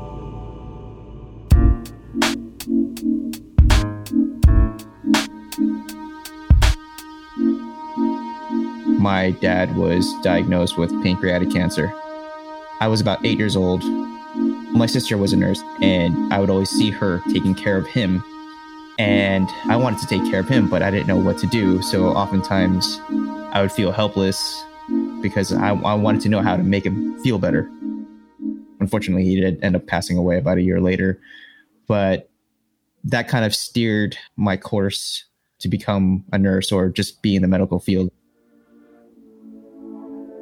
My 8.98 9.32
dad 9.32 9.76
was 9.76 10.12
diagnosed 10.22 10.78
with 10.78 10.90
pancreatic 11.04 11.52
cancer. 11.52 11.94
I 12.80 12.88
was 12.88 13.00
about 13.00 13.26
eight 13.26 13.38
years 13.38 13.56
old. 13.56 13.84
My 14.74 14.86
sister 14.86 15.18
was 15.18 15.34
a 15.34 15.38
nurse, 15.38 15.62
and 15.82 16.34
I 16.34 16.40
would 16.40 16.50
always 16.50 16.70
see 16.70 16.90
her 16.92 17.22
taking 17.32 17.56
care 17.56 17.78
of 17.78 17.88
him. 17.88 18.24
And 19.00 19.48
I 19.66 19.76
wanted 19.76 20.00
to 20.00 20.08
take 20.08 20.24
care 20.30 20.40
of 20.40 20.50
him, 20.50 20.70
but 20.70 20.82
I 20.82 20.90
didn't 20.90 21.08
know 21.08 21.18
what 21.18 21.38
to 21.40 21.48
do. 21.48 21.82
So 21.84 22.08
oftentimes 22.08 23.00
I 23.52 23.62
would 23.62 23.72
feel 23.72 23.92
helpless 23.92 24.64
because 25.22 25.54
I, 25.54 25.70
I 25.70 25.94
wanted 25.94 26.22
to 26.22 26.30
know 26.30 26.42
how 26.42 26.58
to 26.58 26.64
make 26.64 26.86
him 26.86 27.22
feel 27.22 27.38
better. 27.38 27.70
Unfortunately, 28.80 29.26
he 29.26 29.40
did 29.40 29.64
end 29.64 29.76
up 29.76 29.86
passing 29.86 30.18
away 30.18 30.38
about 30.38 30.58
a 30.58 30.62
year 30.62 30.82
later. 30.82 31.20
But 31.88 32.30
that 33.04 33.28
kind 33.28 33.46
of 33.46 33.54
steered 33.54 34.18
my 34.36 34.58
course 34.58 35.26
to 35.60 35.68
become 35.68 36.26
a 36.32 36.38
nurse 36.38 36.72
or 36.72 36.90
just 36.90 37.22
be 37.22 37.36
in 37.36 37.42
the 37.42 37.48
medical 37.48 37.80
field. 37.80 38.12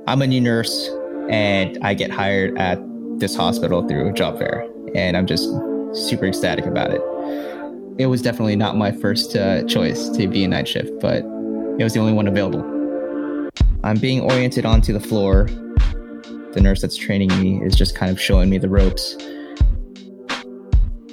I'm 0.07 0.21
a 0.21 0.27
new 0.27 0.39
nurse 0.39 0.87
and 1.29 1.79
I 1.83 1.95
get 1.95 2.11
hired 2.11 2.55
at 2.59 2.79
this 3.17 3.35
hospital 3.35 3.87
through 3.87 4.09
a 4.09 4.13
job 4.13 4.37
fair, 4.37 4.69
and 4.93 5.17
I'm 5.17 5.25
just 5.25 5.49
super 5.93 6.25
ecstatic 6.25 6.67
about 6.67 6.91
it. 6.91 7.01
It 7.97 8.05
was 8.05 8.21
definitely 8.21 8.55
not 8.55 8.77
my 8.77 8.91
first 8.91 9.35
uh, 9.35 9.63
choice 9.63 10.09
to 10.09 10.27
be 10.27 10.43
a 10.43 10.47
night 10.47 10.67
shift, 10.67 10.91
but 10.99 11.23
it 11.79 11.83
was 11.83 11.93
the 11.93 11.99
only 11.99 12.13
one 12.13 12.27
available. 12.27 12.61
I'm 13.83 13.97
being 13.97 14.21
oriented 14.21 14.63
onto 14.63 14.93
the 14.93 14.99
floor. 14.99 15.45
The 16.53 16.59
nurse 16.61 16.81
that's 16.81 16.95
training 16.95 17.29
me 17.41 17.63
is 17.65 17.75
just 17.75 17.95
kind 17.95 18.11
of 18.11 18.21
showing 18.21 18.47
me 18.47 18.59
the 18.59 18.69
ropes. 18.69 19.17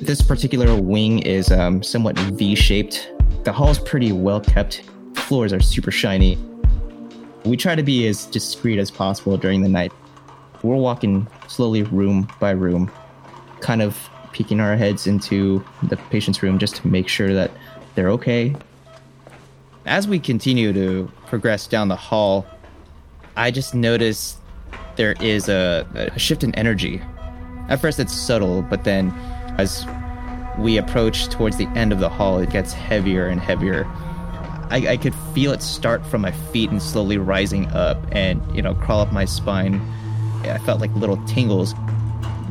This 0.02 0.20
particular 0.20 0.78
wing 0.78 1.20
is 1.20 1.50
um, 1.50 1.82
somewhat 1.82 2.18
V 2.18 2.54
shaped. 2.54 3.10
The 3.44 3.52
hall 3.52 3.70
is 3.70 3.78
pretty 3.78 4.12
well 4.12 4.40
kept, 4.40 4.82
floors 5.14 5.54
are 5.54 5.60
super 5.60 5.90
shiny. 5.90 6.36
We 7.44 7.56
try 7.56 7.74
to 7.74 7.82
be 7.82 8.06
as 8.06 8.26
discreet 8.26 8.78
as 8.78 8.90
possible 8.90 9.36
during 9.36 9.62
the 9.62 9.68
night. 9.68 9.92
We're 10.62 10.76
walking 10.76 11.26
slowly 11.48 11.82
room 11.82 12.28
by 12.38 12.52
room, 12.52 12.90
kind 13.60 13.82
of 13.82 13.98
peeking 14.32 14.60
our 14.60 14.76
heads 14.76 15.06
into 15.06 15.64
the 15.82 15.96
patient's 15.96 16.42
room 16.42 16.58
just 16.58 16.76
to 16.76 16.86
make 16.86 17.08
sure 17.08 17.34
that 17.34 17.50
they're 17.94 18.10
okay. 18.10 18.54
As 19.86 20.06
we 20.06 20.20
continue 20.20 20.72
to 20.72 21.10
progress 21.26 21.66
down 21.66 21.88
the 21.88 21.96
hall, 21.96 22.46
I 23.36 23.50
just 23.50 23.74
notice 23.74 24.36
there 24.96 25.16
is 25.20 25.48
a, 25.48 25.86
a 25.94 26.18
shift 26.18 26.44
in 26.44 26.54
energy. 26.54 27.02
At 27.68 27.80
first, 27.80 27.98
it's 27.98 28.12
subtle, 28.12 28.62
but 28.62 28.84
then 28.84 29.10
as 29.58 29.84
we 30.58 30.76
approach 30.76 31.28
towards 31.28 31.56
the 31.56 31.66
end 31.68 31.92
of 31.92 31.98
the 31.98 32.08
hall, 32.08 32.38
it 32.38 32.50
gets 32.50 32.72
heavier 32.72 33.26
and 33.26 33.40
heavier. 33.40 33.84
I, 34.72 34.92
I 34.92 34.96
could 34.96 35.14
feel 35.34 35.52
it 35.52 35.60
start 35.60 36.04
from 36.06 36.22
my 36.22 36.32
feet 36.32 36.70
and 36.70 36.80
slowly 36.80 37.18
rising 37.18 37.66
up 37.72 37.98
and, 38.10 38.42
you 38.56 38.62
know, 38.62 38.74
crawl 38.74 39.02
up 39.02 39.12
my 39.12 39.26
spine. 39.26 39.74
I 40.44 40.56
felt 40.58 40.80
like 40.80 40.90
little 40.94 41.22
tingles. 41.26 41.74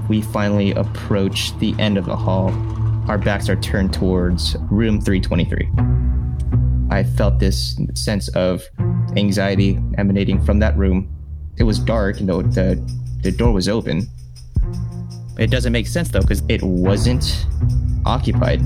We 0.07 0.21
finally 0.21 0.71
approach 0.73 1.57
the 1.57 1.73
end 1.79 1.97
of 1.97 2.05
the 2.05 2.15
hall. 2.15 2.49
Our 3.09 3.17
backs 3.17 3.49
are 3.49 3.55
turned 3.55 3.91
towards 3.91 4.55
room 4.69 5.01
323. 5.01 5.71
I 6.91 7.03
felt 7.03 7.39
this 7.39 7.75
sense 7.95 8.27
of 8.29 8.63
anxiety 9.15 9.79
emanating 9.97 10.45
from 10.45 10.59
that 10.59 10.77
room. 10.77 11.09
It 11.57 11.63
was 11.63 11.79
dark, 11.79 12.19
you 12.19 12.27
know, 12.27 12.43
the, 12.43 12.75
the 13.23 13.31
door 13.31 13.51
was 13.51 13.67
open. 13.67 14.05
It 15.39 15.49
doesn't 15.49 15.73
make 15.73 15.87
sense 15.87 16.09
though, 16.09 16.21
because 16.21 16.43
it 16.49 16.61
wasn't 16.61 17.47
occupied. 18.05 18.61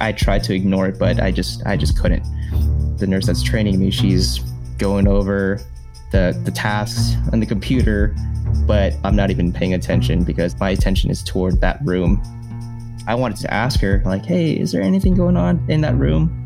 I 0.00 0.12
tried 0.12 0.44
to 0.44 0.54
ignore 0.54 0.86
it, 0.88 0.98
but 0.98 1.20
I 1.20 1.30
just 1.30 1.64
I 1.66 1.76
just 1.76 1.98
couldn't. 1.98 2.24
The 2.98 3.06
nurse 3.06 3.26
that's 3.26 3.42
training 3.42 3.78
me, 3.78 3.90
she's 3.90 4.38
going 4.78 5.06
over 5.08 5.60
the 6.10 6.38
the 6.44 6.50
tasks 6.50 7.16
on 7.32 7.40
the 7.40 7.46
computer, 7.46 8.14
but 8.66 8.94
I'm 9.04 9.16
not 9.16 9.30
even 9.30 9.52
paying 9.52 9.74
attention 9.74 10.24
because 10.24 10.58
my 10.58 10.70
attention 10.70 11.10
is 11.10 11.22
toward 11.22 11.60
that 11.60 11.78
room. 11.84 12.22
I 13.06 13.14
wanted 13.14 13.38
to 13.38 13.52
ask 13.52 13.80
her 13.80 14.02
like, 14.04 14.24
"Hey, 14.24 14.52
is 14.52 14.72
there 14.72 14.82
anything 14.82 15.14
going 15.14 15.36
on 15.36 15.64
in 15.68 15.80
that 15.82 15.96
room?" 15.96 16.40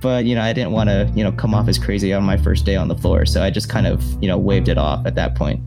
But 0.00 0.24
you 0.24 0.34
know, 0.34 0.42
I 0.42 0.52
didn't 0.52 0.72
want 0.72 0.88
to 0.90 1.10
you 1.14 1.24
know 1.24 1.32
come 1.32 1.54
off 1.54 1.68
as 1.68 1.78
crazy 1.78 2.12
on 2.12 2.22
my 2.22 2.36
first 2.36 2.64
day 2.64 2.76
on 2.76 2.88
the 2.88 2.96
floor, 2.96 3.26
so 3.26 3.42
I 3.42 3.50
just 3.50 3.68
kind 3.68 3.86
of 3.86 4.04
you 4.22 4.28
know 4.28 4.38
waved 4.38 4.68
it 4.68 4.78
off 4.78 5.06
at 5.06 5.14
that 5.14 5.34
point. 5.34 5.60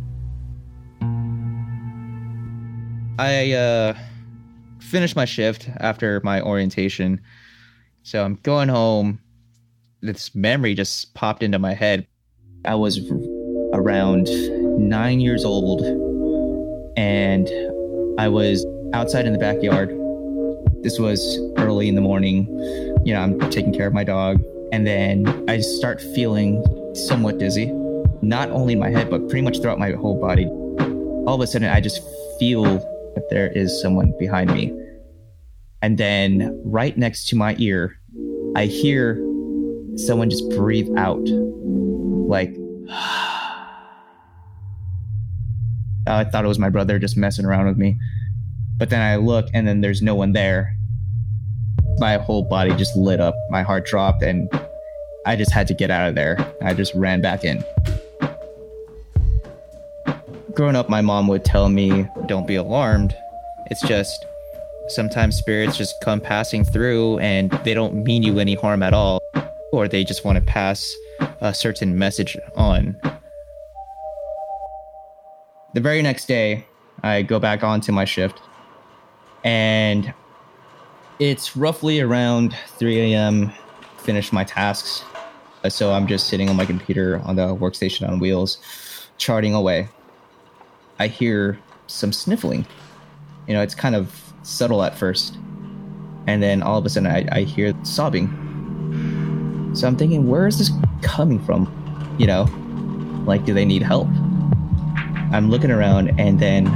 I 3.20 3.52
uh, 3.52 3.98
finished 4.82 5.16
my 5.16 5.26
shift 5.26 5.70
after 5.78 6.20
my 6.24 6.42
orientation. 6.42 7.22
So 8.04 8.26
I'm 8.26 8.36
going 8.44 8.70
home. 8.70 9.20
This 10.02 10.34
memory 10.34 10.74
just 10.74 11.14
popped 11.14 11.44
into 11.44 11.60
my 11.60 11.74
head. 11.74 12.08
I 12.66 12.76
was 12.76 13.00
around 13.74 14.28
nine 14.78 15.20
years 15.20 15.46
old 15.46 15.82
and 16.98 17.48
I 18.20 18.28
was 18.28 18.66
outside 18.94 19.26
in 19.26 19.34
the 19.34 19.40
backyard. 19.40 19.90
This 20.84 21.00
was 21.00 21.40
early 21.58 21.88
in 21.88 21.96
the 21.96 22.02
morning. 22.02 22.48
You 23.06 23.14
know, 23.14 23.22
I'm 23.22 23.40
taking 23.52 23.74
care 23.74 23.88
of 23.88 23.94
my 23.94 24.04
dog. 24.04 24.44
And 24.74 24.88
then 24.88 25.46
I 25.48 25.60
start 25.60 26.02
feeling 26.02 26.64
somewhat 26.96 27.38
dizzy, 27.38 27.68
not 28.22 28.50
only 28.50 28.74
in 28.74 28.80
my 28.80 28.90
head, 28.90 29.10
but 29.10 29.28
pretty 29.30 29.42
much 29.42 29.60
throughout 29.62 29.80
my 29.80 29.92
whole 29.92 30.20
body. 30.20 30.46
All 31.28 31.36
of 31.36 31.42
a 31.42 31.48
sudden, 31.48 31.70
I 31.70 31.82
just 31.82 32.02
feel 32.40 32.80
that 33.16 33.30
there 33.30 33.48
is 33.48 33.82
someone 33.82 34.14
behind 34.18 34.54
me. 34.54 34.74
And 35.82 35.98
then 35.98 36.62
right 36.64 36.98
next 36.98 37.28
to 37.30 37.36
my 37.36 37.56
ear, 37.58 37.98
I 38.56 38.66
hear 38.66 39.16
someone 39.96 40.30
just 40.30 40.50
breathe 40.52 40.90
out 40.98 41.22
like, 42.28 42.56
I 46.08 46.24
thought 46.24 46.46
it 46.46 46.48
was 46.48 46.60
my 46.60 46.70
brother 46.70 47.00
just 47.00 47.18
messing 47.18 47.46
around 47.46 47.68
with 47.68 47.78
me. 47.78 47.98
But 48.78 48.90
then 48.90 49.02
I 49.02 49.18
look 49.18 49.48
and 49.54 49.68
then 49.68 49.82
there's 49.82 50.02
no 50.02 50.16
one 50.16 50.34
there. 50.34 50.76
My 51.98 52.18
whole 52.18 52.44
body 52.44 52.76
just 52.76 52.96
lit 52.96 53.20
up. 53.20 53.36
My 53.50 53.62
heart 53.62 53.86
dropped 53.86 54.24
and 54.24 54.50
I 55.26 55.36
just 55.36 55.52
had 55.52 55.68
to 55.68 55.74
get 55.74 55.92
out 55.92 56.10
of 56.10 56.16
there. 56.16 56.38
I 56.64 56.74
just 56.74 56.94
ran 56.96 57.22
back 57.22 57.44
in. 57.44 57.64
Growing 60.54 60.76
up, 60.76 60.90
my 60.90 61.02
mom 61.02 61.28
would 61.28 61.46
tell 61.46 61.70
me, 61.70 62.08
don't 62.26 62.46
be 62.46 62.56
alarmed. 62.56 63.16
It's 63.68 63.82
just 63.82 64.26
sometimes 64.88 65.38
spirits 65.38 65.78
just 65.78 65.96
come 66.02 66.20
passing 66.20 66.66
through 66.66 67.20
and 67.20 67.52
they 67.64 67.74
don't 67.74 68.04
mean 68.04 68.22
you 68.22 68.38
any 68.38 68.56
harm 68.56 68.84
at 68.84 68.94
all, 68.94 69.22
or 69.72 69.88
they 69.88 70.04
just 70.04 70.26
want 70.26 70.38
to 70.38 70.44
pass 70.44 70.94
a 71.40 71.54
certain 71.54 71.98
message 71.98 72.38
on. 72.56 73.00
The 75.74 75.80
very 75.80 76.02
next 76.02 76.26
day, 76.26 76.66
I 77.02 77.22
go 77.22 77.40
back 77.40 77.64
onto 77.64 77.94
my 77.94 78.04
shift 78.04 78.42
and 79.46 80.14
it's 81.20 81.56
roughly 81.56 82.02
around 82.02 82.56
3 82.78 83.14
a.m. 83.14 83.54
Finish 84.00 84.34
my 84.34 84.44
tasks. 84.44 85.04
So 85.70 85.94
I'm 85.94 86.08
just 86.08 86.28
sitting 86.28 86.50
on 86.50 86.58
my 86.58 86.66
computer 86.66 87.22
on 87.24 87.38
the 87.38 87.56
workstation 87.56 88.10
on 88.10 88.20
wheels, 88.20 88.58
charting 89.18 89.54
away. 89.54 89.88
I 91.02 91.08
hear 91.08 91.58
some 91.88 92.14
sniffling. 92.14 92.64
You 93.48 93.56
know, 93.56 93.64
it's 93.64 93.74
kind 93.74 93.96
of 93.96 94.34
subtle 94.44 94.84
at 94.84 94.96
first. 94.96 95.36
And 96.28 96.44
then 96.44 96.62
all 96.62 96.78
of 96.78 96.86
a 96.86 96.90
sudden, 96.90 97.10
I, 97.10 97.28
I 97.32 97.42
hear 97.42 97.74
sobbing. 97.84 98.28
So 99.74 99.88
I'm 99.88 99.96
thinking, 99.96 100.28
where 100.28 100.46
is 100.46 100.60
this 100.60 100.70
coming 101.02 101.44
from? 101.44 101.66
You 102.20 102.28
know, 102.28 102.44
like, 103.26 103.46
do 103.46 103.54
they 103.56 103.66
need 103.66 103.82
help? 103.82 104.10
I'm 105.34 105.50
looking 105.50 105.72
around 105.72 106.20
and 106.20 106.40
then 106.40 106.68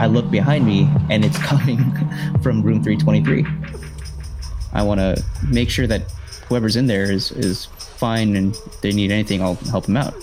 I 0.00 0.06
look 0.06 0.30
behind 0.30 0.64
me 0.64 0.88
and 1.10 1.22
it's 1.22 1.38
coming 1.50 1.78
from 2.40 2.62
room 2.62 2.82
323. 2.82 3.44
I 4.72 4.82
want 4.82 5.00
to 5.00 5.22
make 5.50 5.68
sure 5.68 5.86
that 5.86 6.00
whoever's 6.48 6.76
in 6.76 6.86
there 6.86 7.10
is, 7.10 7.30
is 7.32 7.66
fine 7.66 8.36
and 8.36 8.56
they 8.80 8.92
need 8.92 9.10
anything, 9.10 9.42
I'll 9.42 9.56
help 9.70 9.84
them 9.84 9.98
out. 9.98 10.14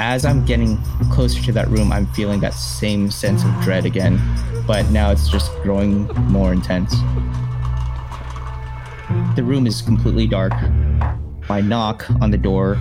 As 0.00 0.24
I'm 0.24 0.44
getting 0.44 0.78
closer 1.10 1.42
to 1.42 1.52
that 1.52 1.66
room, 1.68 1.90
I'm 1.90 2.06
feeling 2.08 2.38
that 2.40 2.54
same 2.54 3.10
sense 3.10 3.44
of 3.44 3.50
dread 3.62 3.84
again, 3.84 4.20
but 4.64 4.88
now 4.90 5.10
it's 5.10 5.28
just 5.28 5.52
growing 5.62 6.06
more 6.30 6.52
intense. 6.52 6.92
The 9.34 9.42
room 9.42 9.66
is 9.66 9.82
completely 9.82 10.28
dark. 10.28 10.52
I 11.50 11.60
knock 11.62 12.08
on 12.20 12.30
the 12.30 12.38
door. 12.38 12.78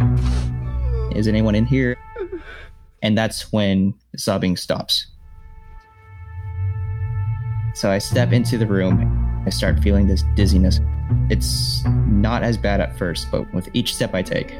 Is 1.16 1.28
anyone 1.28 1.56
in 1.56 1.66
here? 1.66 1.98
And 3.02 3.18
that's 3.18 3.52
when 3.52 3.96
the 4.12 4.20
sobbing 4.20 4.56
stops. 4.56 5.08
So 7.74 7.90
I 7.90 7.98
step 7.98 8.32
into 8.32 8.60
the 8.60 8.68
room. 8.68 9.44
I 9.46 9.50
start 9.50 9.80
feeling 9.80 10.06
this 10.06 10.24
dizziness. 10.36 10.82
It's 11.32 11.84
not 11.86 12.44
as 12.44 12.58
bad 12.58 12.80
at 12.80 12.96
first, 12.96 13.32
but 13.32 13.52
with 13.56 13.70
each 13.74 13.96
step 13.96 14.14
I 14.14 14.22
take, 14.22 14.54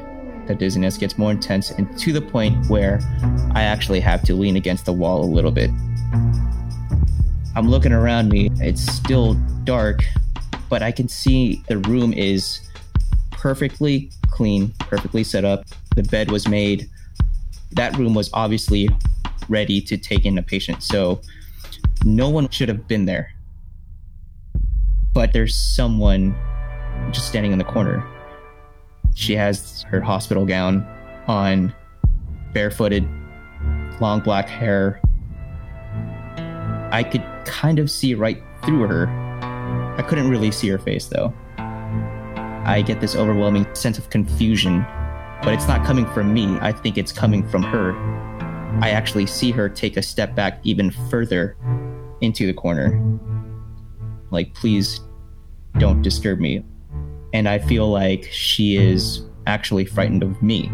the 0.48 0.54
dizziness 0.54 0.98
gets 0.98 1.16
more 1.16 1.30
intense 1.30 1.70
and 1.70 1.96
to 1.98 2.12
the 2.12 2.20
point 2.20 2.68
where 2.68 3.00
I 3.54 3.62
actually 3.62 4.00
have 4.00 4.22
to 4.22 4.34
lean 4.34 4.56
against 4.56 4.86
the 4.86 4.92
wall 4.92 5.22
a 5.22 5.30
little 5.30 5.52
bit. 5.52 5.70
I'm 7.54 7.68
looking 7.68 7.92
around 7.92 8.30
me. 8.30 8.50
It's 8.56 8.82
still 8.82 9.34
dark, 9.64 10.02
but 10.68 10.82
I 10.82 10.90
can 10.90 11.08
see 11.08 11.62
the 11.68 11.78
room 11.78 12.12
is 12.12 12.60
perfectly 13.30 14.10
clean, 14.30 14.72
perfectly 14.80 15.22
set 15.22 15.44
up. 15.44 15.64
The 15.94 16.02
bed 16.02 16.30
was 16.30 16.48
made 16.48 16.88
that 17.72 17.96
room 17.96 18.14
was 18.14 18.30
obviously 18.32 18.88
ready 19.48 19.80
to 19.80 19.96
take 19.96 20.24
in 20.24 20.38
a 20.38 20.42
patient. 20.42 20.82
So 20.82 21.20
no 22.04 22.28
one 22.28 22.48
should 22.48 22.68
have 22.68 22.88
been 22.88 23.04
there. 23.04 23.32
But 25.12 25.32
there's 25.32 25.54
someone 25.54 26.36
just 27.10 27.28
standing 27.28 27.52
in 27.52 27.58
the 27.58 27.64
corner. 27.64 28.06
She 29.18 29.34
has 29.34 29.82
her 29.88 30.00
hospital 30.00 30.46
gown 30.46 30.86
on, 31.26 31.74
barefooted, 32.52 33.02
long 34.00 34.20
black 34.20 34.48
hair. 34.48 35.00
I 36.92 37.02
could 37.02 37.24
kind 37.44 37.80
of 37.80 37.90
see 37.90 38.14
right 38.14 38.40
through 38.64 38.86
her. 38.86 39.08
I 39.98 40.02
couldn't 40.02 40.30
really 40.30 40.52
see 40.52 40.68
her 40.68 40.78
face 40.78 41.08
though. 41.08 41.34
I 41.58 42.80
get 42.86 43.00
this 43.00 43.16
overwhelming 43.16 43.66
sense 43.74 43.98
of 43.98 44.08
confusion 44.08 44.86
but 45.42 45.52
it's 45.52 45.66
not 45.66 45.84
coming 45.84 46.06
from 46.06 46.32
me. 46.32 46.56
I 46.60 46.70
think 46.70 46.96
it's 46.96 47.10
coming 47.10 47.44
from 47.48 47.64
her. 47.64 47.96
I 48.80 48.90
actually 48.90 49.26
see 49.26 49.50
her 49.50 49.68
take 49.68 49.96
a 49.96 50.02
step 50.02 50.36
back 50.36 50.60
even 50.62 50.92
further 51.10 51.56
into 52.20 52.46
the 52.46 52.54
corner. 52.54 53.00
Like, 54.30 54.54
please 54.54 55.00
don't 55.78 56.02
disturb 56.02 56.38
me. 56.38 56.64
And 57.32 57.48
I 57.48 57.58
feel 57.58 57.90
like 57.90 58.24
she 58.30 58.76
is 58.76 59.22
actually 59.46 59.84
frightened 59.84 60.22
of 60.22 60.40
me. 60.42 60.70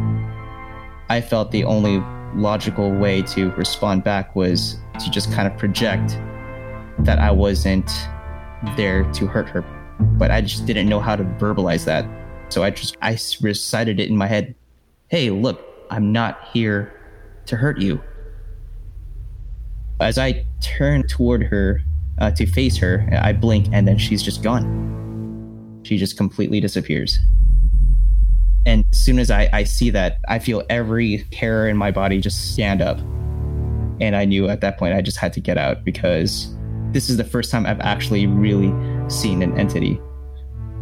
I 1.08 1.20
felt 1.20 1.50
the 1.50 1.64
only 1.64 2.02
logical 2.34 2.90
way 2.90 3.22
to 3.22 3.50
respond 3.52 4.04
back 4.04 4.34
was 4.34 4.78
to 5.00 5.10
just 5.10 5.32
kind 5.32 5.46
of 5.46 5.56
project 5.58 6.18
that 7.00 7.18
I 7.18 7.30
wasn't 7.30 7.90
there 8.76 9.04
to 9.12 9.26
hurt 9.26 9.48
her. 9.48 9.62
But 10.00 10.30
I 10.30 10.40
just 10.40 10.66
didn't 10.66 10.88
know 10.88 11.00
how 11.00 11.16
to 11.16 11.24
verbalize 11.24 11.84
that. 11.84 12.06
So 12.48 12.62
I 12.62 12.70
just 12.70 12.96
I 13.02 13.18
recited 13.40 14.00
it 14.00 14.08
in 14.08 14.16
my 14.16 14.26
head. 14.26 14.54
Hey, 15.08 15.30
look, 15.30 15.60
I'm 15.90 16.12
not 16.12 16.48
here 16.52 17.00
to 17.46 17.56
hurt 17.56 17.80
you. 17.80 18.02
As 20.00 20.18
I 20.18 20.44
turn 20.60 21.06
toward 21.06 21.44
her 21.44 21.80
uh, 22.18 22.30
to 22.32 22.46
face 22.46 22.76
her, 22.78 23.08
I 23.22 23.32
blink 23.32 23.68
and 23.72 23.86
then 23.86 23.98
she's 23.98 24.22
just 24.22 24.42
gone. 24.42 25.03
She 25.84 25.96
just 25.96 26.16
completely 26.16 26.60
disappears. 26.60 27.18
And 28.66 28.84
as 28.90 28.98
soon 28.98 29.18
as 29.18 29.30
I, 29.30 29.48
I 29.52 29.64
see 29.64 29.90
that, 29.90 30.18
I 30.28 30.38
feel 30.38 30.62
every 30.70 31.26
hair 31.32 31.68
in 31.68 31.76
my 31.76 31.90
body 31.90 32.20
just 32.20 32.52
stand 32.52 32.80
up. 32.80 32.98
And 34.00 34.16
I 34.16 34.24
knew 34.24 34.48
at 34.48 34.60
that 34.62 34.78
point 34.78 34.94
I 34.94 35.02
just 35.02 35.18
had 35.18 35.32
to 35.34 35.40
get 35.40 35.58
out 35.58 35.84
because 35.84 36.54
this 36.92 37.10
is 37.10 37.16
the 37.16 37.24
first 37.24 37.50
time 37.50 37.66
I've 37.66 37.80
actually 37.80 38.26
really 38.26 38.72
seen 39.10 39.42
an 39.42 39.56
entity. 39.58 40.00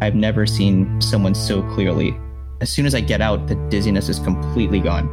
I've 0.01 0.15
never 0.15 0.47
seen 0.47 1.01
someone 1.01 1.35
so 1.35 1.63
clearly. 1.75 2.17
As 2.61 2.71
soon 2.71 2.87
as 2.87 2.95
I 2.95 3.01
get 3.01 3.21
out, 3.21 3.49
the 3.49 3.57
dizziness 3.69 4.09
is 4.09 4.21
completely 4.21 4.79
gone. 4.79 5.11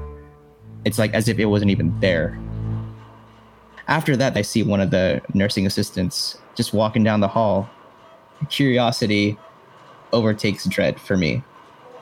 It's 0.85 0.99
like 0.99 1.13
as 1.13 1.27
if 1.27 1.39
it 1.39 1.45
wasn't 1.45 1.71
even 1.71 1.99
there. 1.99 2.39
After 3.87 4.15
that, 4.17 4.37
I 4.37 4.43
see 4.43 4.61
one 4.61 4.81
of 4.81 4.91
the 4.91 5.21
nursing 5.33 5.65
assistants 5.65 6.37
just 6.53 6.73
walking 6.73 7.03
down 7.03 7.21
the 7.21 7.27
hall. 7.27 7.67
Curiosity 8.49 9.37
overtakes 10.13 10.65
dread 10.65 10.99
for 10.99 11.17
me. 11.17 11.43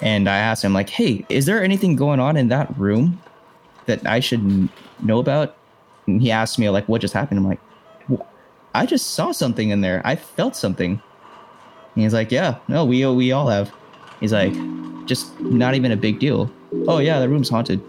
And 0.02 0.30
I 0.30 0.38
ask 0.38 0.64
him, 0.64 0.74
like, 0.74 0.90
hey, 0.90 1.26
is 1.30 1.46
there 1.46 1.64
anything 1.64 1.96
going 1.96 2.20
on 2.20 2.38
in 2.38 2.50
that 2.50 2.78
room 2.78 3.22
that 3.88 4.06
I 4.06 4.20
should 4.20 4.70
know 5.04 5.20
about? 5.20 5.56
And 6.06 6.22
he 6.22 6.32
asked 6.32 6.60
me, 6.60 6.70
like, 6.70 6.88
what 6.88 7.02
just 7.02 7.14
happened? 7.14 7.40
I'm 7.40 7.48
like, 7.48 7.60
I 8.76 8.86
just 8.86 9.12
saw 9.12 9.32
something 9.32 9.70
in 9.70 9.82
there. 9.82 10.02
I 10.06 10.16
felt 10.16 10.56
something. 10.56 11.02
And 11.96 12.04
he's 12.04 12.14
like, 12.14 12.32
yeah, 12.32 12.58
no, 12.68 12.86
we 12.86 13.06
we 13.08 13.32
all 13.32 13.48
have. 13.48 13.74
He's 14.20 14.34
like, 14.34 14.54
just 15.08 15.40
not 15.40 15.74
even 15.74 15.92
a 15.92 15.98
big 15.98 16.20
deal. 16.20 16.52
Oh 16.88 17.00
yeah, 17.00 17.20
the 17.20 17.28
room's 17.28 17.50
haunted. 17.50 17.82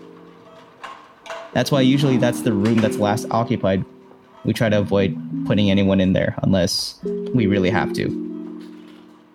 That's 1.52 1.70
why 1.70 1.82
usually 1.82 2.16
that's 2.16 2.42
the 2.42 2.52
room 2.52 2.76
that's 2.76 2.96
last 2.96 3.26
occupied. 3.30 3.84
We 4.44 4.52
try 4.54 4.70
to 4.70 4.78
avoid 4.78 5.18
putting 5.46 5.70
anyone 5.70 6.00
in 6.00 6.14
there 6.14 6.34
unless 6.42 6.98
we 7.34 7.46
really 7.46 7.70
have 7.70 7.92
to. 7.94 8.27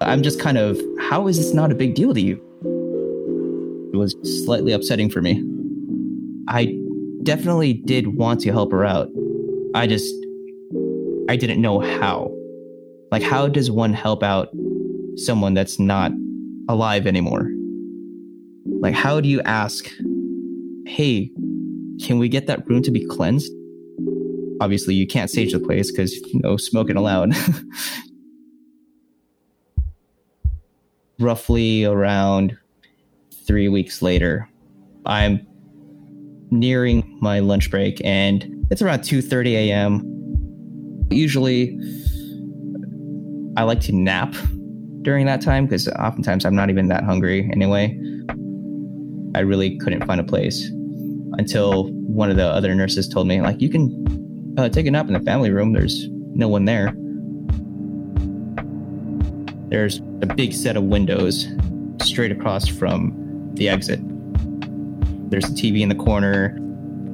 I'm 0.04 0.24
just 0.24 0.40
kind 0.40 0.58
of, 0.58 0.80
how 1.00 1.28
is 1.28 1.38
this 1.38 1.54
not 1.54 1.72
a 1.72 1.76
big 1.76 1.96
deal 1.96 2.14
to 2.14 2.22
you? 2.22 2.36
It 3.94 3.98
was 3.98 4.16
slightly 4.46 4.72
upsetting 4.72 5.10
for 5.10 5.22
me. 5.22 5.44
I 6.48 6.78
definitely 7.24 7.74
did 7.74 8.16
want 8.16 8.42
to 8.42 8.52
help 8.52 8.72
her 8.72 8.84
out. 8.84 9.10
I 9.76 9.88
just, 9.88 10.14
I 11.30 11.36
didn't 11.36 11.62
know 11.62 11.80
how. 11.80 12.32
Like, 13.12 13.24
how 13.24 13.48
does 13.48 13.70
one 13.70 13.94
help 13.94 14.24
out 14.24 14.50
someone 15.16 15.54
that's 15.54 15.80
not 15.80 16.12
alive 16.68 17.06
anymore? 17.06 17.50
Like, 18.66 18.96
how 18.96 19.22
do 19.22 19.30
you 19.30 19.42
ask, 19.44 19.90
hey, 20.86 21.32
can 22.04 22.18
we 22.20 22.28
get 22.28 22.48
that 22.48 22.68
room 22.68 22.82
to 22.84 22.92
be 22.92 23.06
cleansed? 23.06 23.52
Obviously, 24.60 24.96
you 24.96 25.08
can't 25.08 25.30
sage 25.30 25.54
the 25.54 25.60
place 25.60 25.92
because 25.92 26.20
no 26.34 26.58
smoking 26.58 26.98
allowed. 26.98 27.34
Roughly 31.20 31.86
around 31.86 32.58
three 33.46 33.70
weeks 33.70 34.02
later, 34.02 34.50
I'm 35.06 35.46
nearing 36.52 37.18
my 37.22 37.40
lunch 37.40 37.70
break 37.70 38.04
and 38.04 38.66
it's 38.72 38.82
around 38.82 39.00
2.30 39.00 39.52
a.m. 39.54 41.08
Usually, 41.12 41.78
I 43.58 43.64
like 43.64 43.82
to 43.82 43.92
nap 43.92 44.34
during 45.04 45.26
that 45.26 45.42
time 45.42 45.66
because 45.66 45.88
oftentimes 45.90 46.46
I'm 46.46 46.56
not 46.56 46.70
even 46.70 46.88
that 46.88 47.04
hungry 47.04 47.50
anyway. 47.52 47.98
I 49.36 49.40
really 49.40 49.78
couldn't 49.78 50.06
find 50.06 50.20
a 50.20 50.24
place 50.24 50.70
until 51.38 51.90
one 51.92 52.30
of 52.30 52.38
the 52.38 52.46
other 52.46 52.74
nurses 52.76 53.08
told 53.08 53.28
me, 53.28 53.42
like, 53.42 53.60
you 53.60 53.70
can 53.70 54.56
uh, 54.58 54.70
take 54.70 54.86
a 54.86 54.92
nap 54.92 55.08
in 55.08 55.14
the 55.14 55.20
family 55.20 55.50
room. 55.50 55.74
There's 55.74 56.08
no 56.34 56.48
one 56.48 56.66
there. 56.66 56.96
There's 59.74 60.02
a 60.22 60.28
big 60.28 60.54
set 60.54 60.78
of 60.78 60.84
windows 60.84 61.48
straight 62.00 62.32
across 62.32 62.68
from 62.68 63.50
the 63.56 63.70
exit. 63.70 64.00
There's 65.32 65.46
a 65.46 65.52
TV 65.52 65.82
in 65.82 65.90
the 65.90 65.96
corner, 65.96 66.56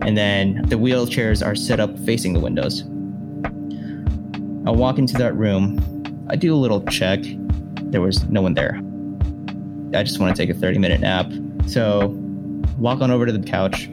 and 0.01 0.17
then 0.17 0.63
the 0.67 0.75
wheelchairs 0.75 1.43
are 1.43 1.55
set 1.55 1.79
up 1.79 1.97
facing 1.99 2.33
the 2.33 2.41
windows. 2.41 2.81
I 4.67 4.71
walk 4.71 4.97
into 4.97 5.17
that 5.19 5.37
room. 5.37 5.79
I 6.29 6.35
do 6.35 6.53
a 6.53 6.57
little 6.57 6.83
check. 6.87 7.21
There 7.81 8.01
was 8.01 8.25
no 8.25 8.41
one 8.41 8.55
there. 8.55 8.75
I 9.97 10.03
just 10.03 10.19
want 10.19 10.35
to 10.35 10.45
take 10.45 10.53
a 10.53 10.59
30 10.59 10.79
minute 10.79 10.99
nap. 10.99 11.31
So, 11.65 12.09
walk 12.77 12.99
on 12.99 13.09
over 13.09 13.25
to 13.25 13.31
the 13.31 13.39
couch, 13.39 13.89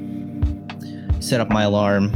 set 1.21 1.41
up 1.41 1.51
my 1.51 1.63
alarm, 1.63 2.07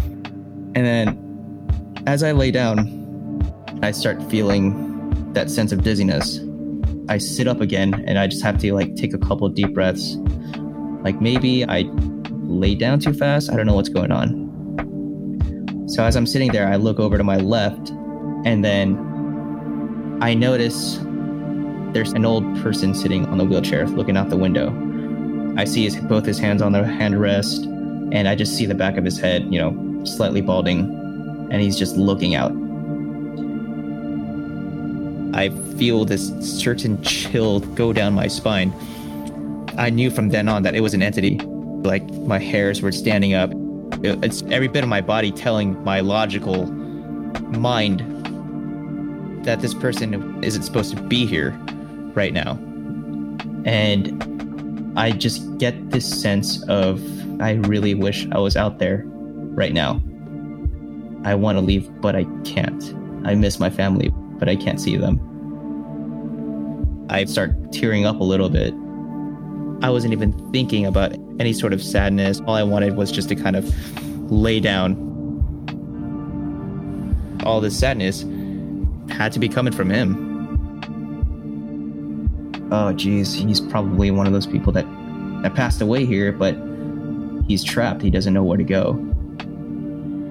and 0.75 0.85
then 0.85 2.03
as 2.09 2.25
I 2.25 2.33
lay 2.33 2.51
down, 2.51 3.41
I 3.85 3.93
start 3.93 4.21
feeling 4.29 4.90
that 5.35 5.51
sense 5.51 5.73
of 5.73 5.83
dizziness. 5.83 6.41
I 7.09 7.19
sit 7.19 7.49
up 7.49 7.61
again 7.61 8.05
and 8.07 8.19
I 8.19 8.27
just 8.27 8.43
have 8.43 8.59
to 8.59 8.73
like 8.73 8.95
take 8.97 9.15
a 9.15 9.19
couple 9.19 9.49
deep 9.49 9.75
breaths. 9.75 10.17
Like 11.03 11.21
maybe 11.21 11.65
I 11.65 11.85
lay 12.45 12.75
down 12.75 13.01
too 13.01 13.13
fast. 13.13 13.51
I 13.51 13.57
don't 13.57 13.67
know 13.67 13.75
what's 13.75 13.89
going 13.89 14.13
on. 14.13 15.89
So 15.89 16.05
as 16.05 16.17
I'm 16.17 16.27
sitting 16.27 16.53
there, 16.53 16.69
I 16.69 16.77
look 16.77 17.01
over 17.01 17.19
to 17.19 17.25
my 17.25 17.37
left 17.37 17.91
and 18.45 18.65
then 18.65 20.19
I 20.23 20.35
notice 20.35 20.99
there's 21.93 22.13
an 22.13 22.25
old 22.25 22.45
person 22.63 22.95
sitting 22.95 23.27
on 23.27 23.39
the 23.39 23.45
wheelchair 23.45 23.87
looking 23.89 24.17
out 24.17 24.31
the 24.31 24.37
window. 24.37 24.69
I 25.57 25.65
see 25.65 25.85
his, 25.85 25.97
both 25.97 26.25
his 26.25 26.39
hands 26.39 26.63
on 26.63 26.73
the 26.73 26.85
handrest 26.85 27.65
and 28.13 28.29
I 28.29 28.35
just 28.35 28.57
see 28.57 28.67
the 28.67 28.75
back 28.75 28.97
of 28.97 29.05
his 29.05 29.19
head, 29.19 29.53
you 29.53 29.61
know, 29.61 30.05
slightly 30.05 30.41
balding, 30.41 30.81
and 31.51 31.61
he's 31.61 31.77
just 31.77 31.97
looking 31.97 32.35
out. 32.35 32.53
I 35.35 35.51
feel 35.77 36.05
this 36.05 36.31
certain 36.41 37.03
chill 37.03 37.61
go 37.61 37.93
down 37.93 38.15
my 38.15 38.27
spine. 38.27 38.73
I 39.79 39.91
knew 39.91 40.11
from 40.11 40.31
then 40.31 40.49
on 40.49 40.63
that 40.65 40.75
it 40.75 40.81
was 40.81 40.95
an 40.95 41.03
entity. 41.03 41.39
Like 41.39 42.09
my 42.13 42.39
hairs 42.39 42.83
were 42.83 42.93
standing 42.93 43.35
up. 43.35 43.51
It's 44.03 44.43
every 44.51 44.69
bit 44.69 44.83
of 44.83 44.89
my 44.89 45.01
body 45.01 45.31
telling 45.31 45.83
my 45.85 46.01
logical 46.01 46.67
mind 47.53 48.01
that 49.45 49.61
this 49.61 49.75
person 49.75 50.43
isn't 50.45 50.63
supposed 50.63 50.97
to 50.97 51.03
be 51.03 51.27
here 51.27 51.51
right 52.15 52.33
now. 52.33 52.59
And 53.65 54.99
I 54.99 55.13
just 55.13 55.59
get 55.59 55.91
this 55.91 56.09
sense 56.21 56.63
of 56.65 57.01
I 57.41 57.53
really 57.53 57.95
wish 57.95 58.27
I 58.33 58.39
was 58.39 58.57
out 58.57 58.79
there 58.79 59.03
right 59.07 59.73
now. 59.73 60.03
I 61.25 61.35
want 61.35 61.57
to 61.57 61.63
leave, 61.63 61.89
but 62.01 62.17
I 62.17 62.25
can't. 62.45 62.95
I 63.27 63.35
miss 63.35 63.61
my 63.61 63.71
family, 63.71 64.11
but 64.41 64.49
I 64.49 64.57
can't 64.57 64.81
see 64.81 64.97
them. 64.97 65.21
I 67.09 67.25
start 67.27 67.73
tearing 67.73 68.07
up 68.07 68.19
a 68.19 68.25
little 68.25 68.49
bit. 68.49 68.75
I 69.83 69.91
wasn't 69.91 70.13
even 70.13 70.33
thinking 70.53 70.87
about 70.87 71.15
any 71.39 71.53
sort 71.53 71.73
of 71.73 71.83
sadness. 71.83 72.41
All 72.41 72.55
I 72.55 72.63
wanted 72.63 72.97
was 72.97 73.13
just 73.13 73.29
to 73.29 73.35
kind 73.35 73.57
of 73.57 73.73
lay 74.31 74.61
down. 74.61 75.09
All 77.45 77.61
this 77.61 77.79
sadness 77.79 78.25
had 79.11 79.33
to 79.33 79.39
be 79.39 79.49
coming 79.49 79.73
from 79.73 79.91
him. 79.91 80.29
Oh, 82.73 82.93
geez, 82.93 83.35
he's 83.35 83.61
probably 83.61 84.11
one 84.11 84.27
of 84.27 84.33
those 84.33 84.47
people 84.47 84.73
that, 84.73 84.87
that 85.43 85.55
passed 85.55 85.81
away 85.81 86.07
here, 86.07 86.31
but 86.31 86.55
he's 87.47 87.65
trapped. 87.65 88.03
He 88.03 88.11
doesn't 88.11 88.33
know 88.33 88.45
where 88.45 88.59
to 88.59 88.65
go. 88.65 88.93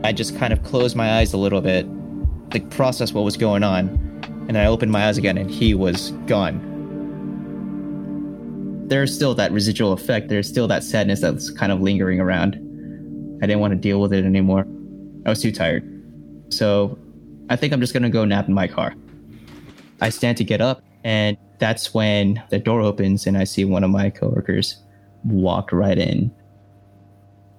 I 0.05 0.13
just 0.13 0.37
kind 0.37 0.53
of 0.53 0.63
closed 0.63 0.95
my 0.95 1.17
eyes 1.19 1.33
a 1.33 1.37
little 1.37 1.59
bit, 1.59 1.85
to 2.51 2.59
process 2.59 3.13
what 3.13 3.23
was 3.23 3.37
going 3.37 3.63
on, 3.63 3.87
and 4.47 4.57
I 4.57 4.65
opened 4.65 4.91
my 4.91 5.07
eyes 5.07 5.17
again, 5.17 5.37
and 5.37 5.49
he 5.49 5.73
was 5.73 6.11
gone. 6.25 6.67
There's 8.87 9.13
still 9.13 9.35
that 9.35 9.51
residual 9.51 9.93
effect. 9.93 10.29
There's 10.29 10.47
still 10.47 10.67
that 10.67 10.83
sadness 10.83 11.21
that's 11.21 11.51
kind 11.51 11.71
of 11.71 11.79
lingering 11.79 12.19
around. 12.19 12.55
I 13.41 13.45
didn't 13.45 13.59
want 13.59 13.71
to 13.71 13.79
deal 13.79 14.01
with 14.01 14.11
it 14.13 14.25
anymore. 14.25 14.65
I 15.25 15.29
was 15.29 15.41
too 15.41 15.51
tired. 15.51 15.83
So 16.49 16.97
I 17.49 17.55
think 17.55 17.71
I'm 17.71 17.81
just 17.81 17.93
going 17.93 18.03
to 18.03 18.09
go 18.09 18.25
nap 18.25 18.47
in 18.47 18.53
my 18.53 18.67
car. 18.67 18.95
I 20.01 20.09
stand 20.09 20.37
to 20.37 20.43
get 20.43 20.61
up, 20.61 20.81
and 21.03 21.37
that's 21.59 21.93
when 21.93 22.41
the 22.49 22.57
door 22.57 22.81
opens, 22.81 23.27
and 23.27 23.37
I 23.37 23.43
see 23.43 23.65
one 23.65 23.83
of 23.83 23.91
my 23.91 24.09
coworkers 24.09 24.77
walk 25.23 25.71
right 25.71 25.97
in. 25.97 26.31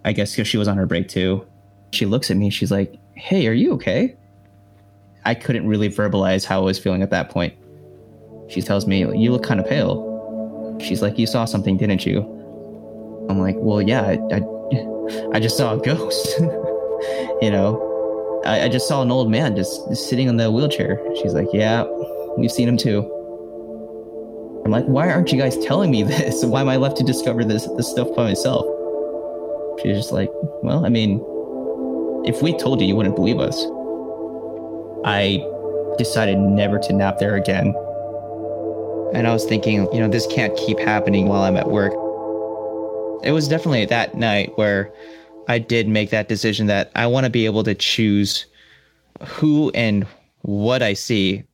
I 0.05 0.13
guess 0.13 0.33
because 0.33 0.49
she 0.49 0.59
was 0.59 0.67
on 0.67 0.77
her 0.77 0.87
break 0.87 1.09
too. 1.09 1.47
She 1.93 2.07
looks 2.07 2.31
at 2.31 2.37
me. 2.37 2.51
She's 2.51 2.71
like, 2.71 2.99
Hey, 3.15 3.47
are 3.47 3.53
you 3.53 3.73
okay? 3.75 4.17
I 5.25 5.35
couldn't 5.35 5.67
really 5.67 5.89
verbalize 5.89 6.45
how 6.45 6.61
I 6.61 6.65
was 6.65 6.79
feeling 6.79 7.03
at 7.03 7.11
that 7.11 7.31
point. 7.31 7.55
She 8.49 8.63
tells 8.63 8.87
me, 8.87 9.01
You 9.17 9.33
look 9.33 9.45
kind 9.45 9.61
of 9.61 9.67
pale. 9.67 10.79
She's 10.81 11.03
like, 11.03 11.19
You 11.19 11.27
saw 11.27 11.45
something, 11.45 11.77
didn't 11.77 12.07
you? 12.07 12.21
I'm 13.29 13.39
like, 13.39 13.57
Well, 13.59 13.83
yeah, 13.83 14.03
I, 14.03 14.19
I, 14.33 14.41
I 15.37 15.41
just 15.41 15.57
saw 15.57 15.75
a 15.75 15.79
ghost. 15.79 16.29
you 17.43 17.51
know, 17.51 18.43
I, 18.45 18.63
I, 18.63 18.69
just 18.69 18.89
saw 18.89 19.03
an 19.03 19.11
old 19.11 19.31
man 19.31 19.57
just, 19.57 19.89
just 19.89 20.09
sitting 20.09 20.29
in 20.29 20.37
the 20.37 20.51
wheelchair. 20.51 21.01
She's 21.23 21.35
like, 21.35 21.49
Yeah, 21.53 21.85
we've 22.37 22.51
seen 22.51 22.69
him 22.69 22.77
too. 22.77 23.01
I'm 24.65 24.71
like, 24.71 24.87
Why 24.87 25.11
aren't 25.11 25.31
you 25.33 25.39
guys 25.39 25.57
telling 25.59 25.91
me 25.91 26.03
this? 26.05 26.45
Why 26.45 26.61
am 26.61 26.69
I 26.69 26.77
left 26.77 26.97
to 26.99 27.05
discover 27.05 27.45
this, 27.45 27.69
this 27.77 27.89
stuff 27.89 28.09
by 28.17 28.25
myself? 28.25 28.67
She's 29.83 29.97
just 29.97 30.13
like, 30.13 30.31
Well, 30.63 30.85
I 30.85 30.89
mean, 30.89 31.25
if 32.27 32.43
we 32.43 32.57
told 32.57 32.81
you, 32.81 32.87
you 32.87 32.97
wouldn't 32.97 33.17
believe 33.17 33.39
us. 33.39 33.65
I 35.05 35.45
decided 35.99 36.39
never 36.39 36.79
to 36.79 36.93
nap 36.93 37.19
there 37.19 37.37
again. 37.37 37.75
And 39.13 39.27
I 39.27 39.33
was 39.33 39.45
thinking, 39.45 39.93
you 39.93 40.01
know, 40.01 40.09
this 40.09 40.27
can't 40.27 40.57
keep 40.57 40.79
happening 40.79 41.27
while 41.27 41.43
I'm 41.43 41.57
at 41.57 41.71
work. 41.71 41.93
It 43.25 43.33
was 43.33 43.49
definitely 43.49 43.85
that 43.87 44.15
night 44.15 44.57
where 44.57 44.93
I 45.49 45.59
did 45.59 45.89
make 45.89 46.11
that 46.11 46.29
decision 46.29 46.67
that 46.67 46.91
I 46.95 47.07
want 47.07 47.25
to 47.25 47.31
be 47.31 47.45
able 47.45 47.65
to 47.65 47.75
choose 47.75 48.47
who 49.27 49.71
and 49.75 50.07
what 50.43 50.83
I 50.83 50.95
see. 50.95 51.45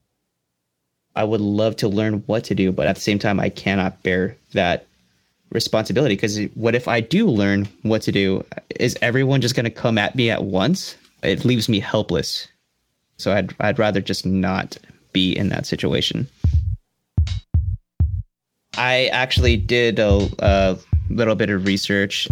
I 1.15 1.25
would 1.25 1.41
love 1.41 1.77
to 1.77 1.89
learn 1.89 2.23
what 2.27 2.45
to 2.45 2.55
do, 2.55 2.73
but 2.73 2.87
at 2.87 2.97
the 2.97 3.01
same 3.01 3.19
time, 3.19 3.41
I 3.41 3.49
cannot 3.49 4.03
bear 4.03 4.37
that 4.53 4.87
responsibility 5.51 6.15
because 6.15 6.39
what 6.55 6.75
if 6.75 6.89
I 6.89 7.01
do 7.01 7.27
learn 7.27 7.67
what 7.83 8.03
to 8.03 8.13
do? 8.13 8.45
Is 8.79 8.99
everyone 9.01 9.41
just 9.41 9.55
going 9.55 9.65
to 9.65 9.71
come 9.71 9.97
at 9.97 10.15
me 10.15 10.31
at 10.31 10.45
once? 10.45 10.97
It 11.23 11.45
leaves 11.45 11.69
me 11.69 11.81
helpless. 11.81 12.49
So 13.19 13.33
I'd 13.33 13.55
I'd 13.61 13.79
rather 13.79 14.01
just 14.01 14.27
not 14.27 14.77
be 15.13 15.37
in 15.37 15.49
that 15.49 15.67
situation. 15.67 16.29
I 18.77 19.07
actually 19.07 19.57
did 19.57 19.99
a, 19.99 20.29
a 20.39 20.79
little 21.09 21.35
bit 21.35 21.49
of 21.49 21.65
research, 21.65 22.29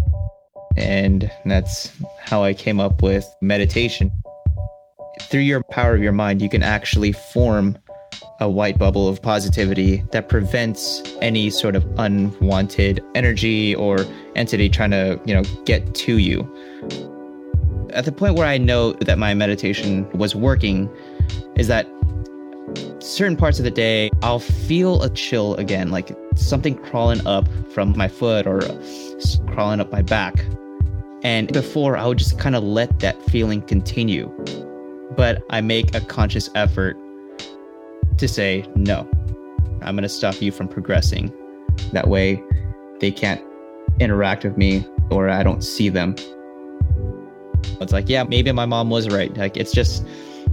and 0.76 1.30
that's 1.47 1.91
how 2.20 2.43
I 2.43 2.53
came 2.53 2.80
up 2.80 3.03
with 3.03 3.26
meditation. 3.41 4.11
Through 5.22 5.41
your 5.41 5.62
power 5.70 5.95
of 5.95 6.03
your 6.03 6.12
mind, 6.12 6.43
you 6.43 6.51
can 6.51 6.62
actually 6.62 7.12
form 7.12 7.78
a 8.41 8.49
white 8.49 8.78
bubble 8.78 9.09
of 9.09 9.22
positivity 9.22 10.05
that 10.12 10.28
prevents 10.28 11.03
any 11.22 11.49
sort 11.51 11.76
of 11.76 11.87
unwanted 11.99 13.03
energy 13.14 13.74
or 13.74 14.05
entity 14.35 14.68
trying 14.68 14.91
to, 14.91 15.18
you 15.24 15.35
know, 15.35 15.45
get 15.64 15.95
to 15.95 16.18
you. 16.18 16.43
At 17.95 18.05
the 18.05 18.12
point 18.12 18.34
where 18.34 18.47
I 18.47 18.59
know 18.59 18.92
that 18.95 19.18
my 19.18 19.34
meditation 19.34 20.11
was 20.11 20.34
working 20.34 20.90
is 21.55 21.68
that 21.68 21.86
certain 22.99 23.36
parts 23.36 23.59
of 23.59 23.64
the 23.64 23.70
day 23.70 24.11
I'll 24.20 24.40
feel 24.40 25.01
a 25.03 25.11
chill 25.11 25.55
again, 25.57 25.90
like 25.90 26.11
something 26.34 26.74
crawling 26.74 27.24
up 27.24 27.47
from 27.72 27.97
my 27.97 28.09
foot 28.09 28.49
or 28.49 28.61
crawling 29.47 29.80
up 29.80 29.92
my 29.92 30.03
back. 30.03 30.45
And 31.22 31.53
before 31.53 31.97
I 31.97 32.05
would 32.07 32.18
just 32.18 32.36
kind 32.38 32.57
of 32.57 32.64
let 32.64 32.99
that 32.99 33.22
feeling 33.26 33.62
continue. 33.62 34.28
But 35.16 35.45
I 35.51 35.61
make 35.61 35.95
a 35.95 36.01
conscious 36.01 36.51
effort 36.57 36.97
to 38.18 38.26
say, 38.26 38.64
no, 38.74 39.09
I'm 39.82 39.95
going 39.95 40.03
to 40.03 40.09
stop 40.09 40.42
you 40.42 40.51
from 40.51 40.66
progressing. 40.66 41.32
That 41.92 42.09
way 42.09 42.42
they 42.99 43.12
can't 43.12 43.40
interact 44.01 44.42
with 44.42 44.57
me 44.57 44.84
or 45.11 45.28
I 45.28 45.45
don't 45.45 45.62
see 45.62 45.88
them. 45.88 46.16
It's 47.81 47.93
like, 47.93 48.09
yeah, 48.09 48.25
maybe 48.25 48.51
my 48.53 48.67
mom 48.67 48.91
was 48.91 49.09
right. 49.09 49.35
Like, 49.37 49.57
it's 49.57 49.73
just 49.73 50.05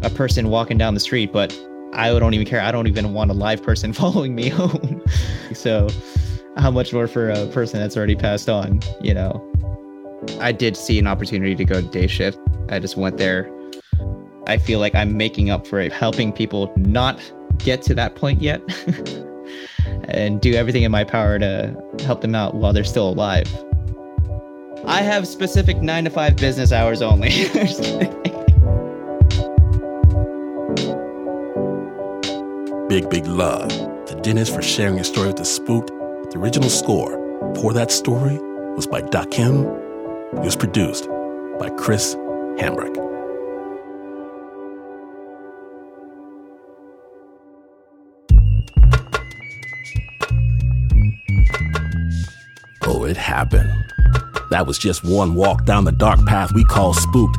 a 0.03 0.09
person 0.09 0.49
walking 0.49 0.77
down 0.77 0.93
the 0.93 0.99
street, 0.99 1.31
but 1.31 1.57
I 1.93 2.17
don't 2.17 2.33
even 2.33 2.47
care. 2.47 2.61
I 2.61 2.71
don't 2.71 2.87
even 2.87 3.13
want 3.13 3.31
a 3.31 3.33
live 3.33 3.61
person 3.63 3.93
following 4.01 4.35
me 4.35 4.49
home. 4.49 5.03
so, 5.53 5.89
how 6.57 6.71
much 6.71 6.93
more 6.93 7.07
for 7.07 7.29
a 7.29 7.47
person 7.47 7.79
that's 7.79 7.95
already 7.95 8.15
passed 8.15 8.49
on, 8.49 8.81
you 9.01 9.13
know? 9.13 9.47
I 10.39 10.51
did 10.51 10.77
see 10.77 10.99
an 10.99 11.07
opportunity 11.07 11.55
to 11.55 11.65
go 11.65 11.81
to 11.81 11.87
day 11.87 12.07
shift. 12.07 12.37
I 12.69 12.79
just 12.79 12.97
went 12.97 13.17
there. 13.17 13.49
I 14.47 14.57
feel 14.57 14.79
like 14.79 14.95
I'm 14.95 15.17
making 15.17 15.49
up 15.49 15.65
for 15.65 15.79
it, 15.79 15.91
helping 15.91 16.31
people 16.31 16.73
not 16.75 17.19
get 17.57 17.81
to 17.83 17.95
that 17.95 18.15
point 18.15 18.41
yet 18.41 18.61
and 20.05 20.41
do 20.41 20.53
everything 20.53 20.83
in 20.83 20.91
my 20.91 21.03
power 21.03 21.39
to 21.39 21.75
help 22.03 22.21
them 22.21 22.35
out 22.35 22.55
while 22.55 22.73
they're 22.73 22.83
still 22.83 23.09
alive. 23.09 23.47
I 24.85 25.01
have 25.01 25.27
specific 25.27 25.77
nine 25.77 26.05
to 26.05 26.09
five 26.09 26.35
business 26.37 26.71
hours 26.71 27.01
only. 27.01 27.29
big, 32.89 33.09
big 33.09 33.25
love 33.25 33.69
to 34.07 34.19
Dennis 34.21 34.53
for 34.53 34.61
sharing 34.61 34.97
his 34.97 35.07
story 35.07 35.27
with 35.27 35.37
the 35.37 35.45
Spooked. 35.45 35.87
The 36.31 36.37
original 36.37 36.69
score 36.69 37.11
for 37.55 37.73
that 37.73 37.91
story 37.91 38.37
was 38.75 38.87
by 38.87 39.01
Dakim. 39.01 39.65
It 40.33 40.39
was 40.39 40.55
produced 40.55 41.07
by 41.59 41.69
Chris 41.77 42.15
Hambrick. 42.57 42.97
Oh, 52.83 53.05
it 53.05 53.15
happened. 53.15 53.71
That 54.51 54.67
was 54.67 54.77
just 54.77 55.05
one 55.05 55.33
walk 55.33 55.63
down 55.63 55.85
the 55.85 55.93
dark 55.93 56.25
path 56.25 56.53
we 56.53 56.65
call 56.65 56.93
spooked. 56.93 57.37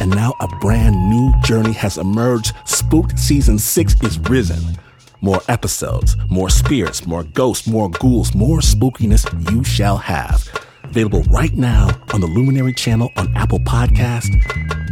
And 0.00 0.10
now 0.10 0.34
a 0.40 0.48
brand 0.58 1.08
new 1.08 1.32
journey 1.44 1.72
has 1.72 1.98
emerged. 1.98 2.52
Spooked 2.64 3.16
Season 3.16 3.58
6 3.60 3.94
is 4.02 4.18
risen. 4.28 4.76
More 5.20 5.40
episodes, 5.46 6.16
more 6.28 6.50
spirits, 6.50 7.06
more 7.06 7.22
ghosts, 7.22 7.68
more 7.68 7.88
ghouls, 7.88 8.34
more 8.34 8.58
spookiness 8.58 9.24
you 9.52 9.62
shall 9.62 9.98
have. 9.98 10.48
Available 10.82 11.22
right 11.30 11.52
now 11.54 11.90
on 12.12 12.20
the 12.20 12.26
Luminary 12.26 12.72
channel 12.72 13.12
on 13.16 13.32
Apple 13.36 13.60
Podcast. 13.60 14.28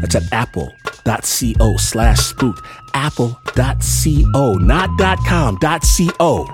That's 0.00 0.14
at 0.14 0.32
apple.co 0.32 1.76
slash 1.78 2.20
spooked. 2.20 2.60
Apple.co, 2.94 4.54
not 4.54 5.18
.com, 5.26 5.58
.co 5.58 6.46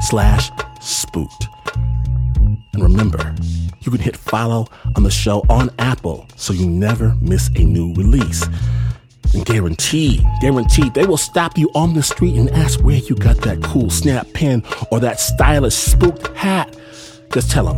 slash 0.00 0.50
spooked. 0.80 1.48
And 2.74 2.82
remember, 2.82 3.34
you 3.80 3.90
can 3.90 4.00
hit 4.00 4.16
follow 4.16 4.66
on 4.96 5.02
the 5.02 5.10
show 5.10 5.44
on 5.48 5.70
Apple 5.78 6.26
so 6.36 6.52
you 6.52 6.68
never 6.68 7.14
miss 7.20 7.48
a 7.56 7.64
new 7.64 7.94
release. 7.94 8.46
And 9.32 9.44
guaranteed, 9.44 10.24
guaranteed, 10.40 10.94
they 10.94 11.06
will 11.06 11.16
stop 11.16 11.58
you 11.58 11.70
on 11.74 11.94
the 11.94 12.02
street 12.02 12.36
and 12.36 12.50
ask 12.50 12.80
where 12.80 12.96
you 12.96 13.14
got 13.14 13.38
that 13.38 13.62
cool 13.62 13.90
snap 13.90 14.26
pen 14.32 14.62
or 14.90 15.00
that 15.00 15.20
stylish 15.20 15.74
spooked 15.74 16.28
hat. 16.36 16.76
Just 17.32 17.50
tell 17.50 17.66
them 17.66 17.76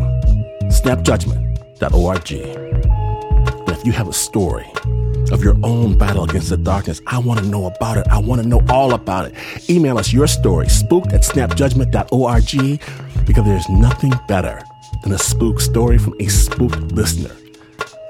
snapjudgment.org. 0.71 2.33
And 2.33 3.69
if 3.69 3.85
you 3.85 3.93
have 3.93 4.09
a 4.09 4.13
story 4.13 4.67
of 5.33 5.43
your 5.43 5.57
own 5.63 5.99
battle 5.99 6.25
against 6.25 6.51
the 6.51 6.57
darkness, 6.57 7.01
I 7.07 7.19
want 7.19 7.41
to 7.41 7.47
know 7.47 7.67
about 7.67 7.97
it. 7.97 8.07
I 8.09 8.19
want 8.19 8.43
to 8.43 8.49
know 8.49 8.63
all 8.69 8.95
about 8.95 9.27
it. 9.27 9.71
Email 9.71 9.99
us 9.99 10.13
your 10.13 10.27
story, 10.27 10.69
spooked 10.69 11.13
at 11.13 11.23
snapjudgment.org, 11.23 13.27
because 13.27 13.45
there's 13.45 13.69
nothing 13.69 14.13
better 14.29 14.63
than 15.07 15.15
a 15.15 15.19
spook 15.19 15.61
story 15.61 15.99
from 15.99 16.15
a 16.19 16.27
spooked 16.27 16.91
listener. 16.91 17.31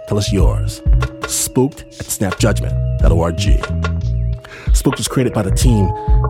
Tell 0.09 0.17
us 0.17 0.33
yours. 0.33 0.81
Spooked 1.29 1.83
at 1.83 1.93
snapjudgment.org. 1.93 3.41
Spooked 4.75 4.97
was 4.97 5.07
created 5.07 5.35
by 5.35 5.43
the 5.43 5.51
team, 5.51 5.89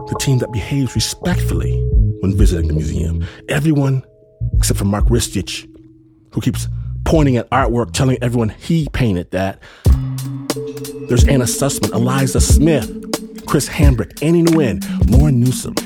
the 0.09 0.17
team 0.19 0.39
that 0.39 0.51
behaves 0.51 0.97
respectfully 0.97 1.79
when 2.21 2.37
visiting 2.37 2.67
the 2.67 2.75
museum. 2.75 3.25
Everyone 3.49 4.03
except 4.57 4.81
for 4.81 4.87
Mark 4.87 5.05
Ristich, 5.05 5.73
who 6.33 6.41
keeps 6.41 6.67
pointing 7.05 7.37
at 7.37 7.49
artwork, 7.51 7.93
telling 7.93 8.19
everyone 8.21 8.49
he 8.49 8.89
painted 8.93 9.31
that. 9.31 9.63
There's 11.09 11.29
Anna 11.29 11.45
Sussman, 11.45 11.93
Eliza 11.93 12.41
Smith, 12.41 12.91
Chris 13.47 13.69
Hambrick, 13.69 14.21
Annie 14.21 14.43
Nguyen, 14.43 14.83
Lauren 15.13 15.39
Newsom, 15.39 15.77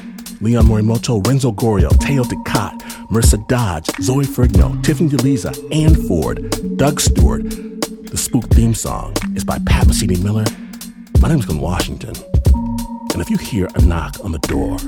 Leon 0.42 0.64
Morimoto, 0.64 1.24
Renzo 1.26 1.52
Gorrio, 1.52 1.90
Teo 2.00 2.24
Ducat, 2.24 2.78
Marissa 3.10 3.46
Dodge, 3.46 3.90
Zoe 4.00 4.24
Ferrigno, 4.24 4.82
Tiffany 4.82 5.10
DeLisa, 5.10 5.52
Ann 5.70 5.94
Ford, 5.94 6.78
Doug 6.78 6.98
Stewart. 6.98 7.42
The 7.42 8.16
Spook 8.16 8.48
theme 8.48 8.72
song 8.72 9.14
is 9.36 9.44
by 9.44 9.58
Pat 9.66 9.86
Mesiti-Miller. 9.86 10.46
My 11.20 11.28
name 11.28 11.40
is 11.40 11.44
Glynn 11.44 11.60
Washington. 11.60 12.14
And 13.12 13.20
if 13.20 13.28
you 13.28 13.36
hear 13.36 13.68
a 13.74 13.82
knock 13.82 14.16
on 14.24 14.32
the 14.32 14.38
door, 14.38 14.78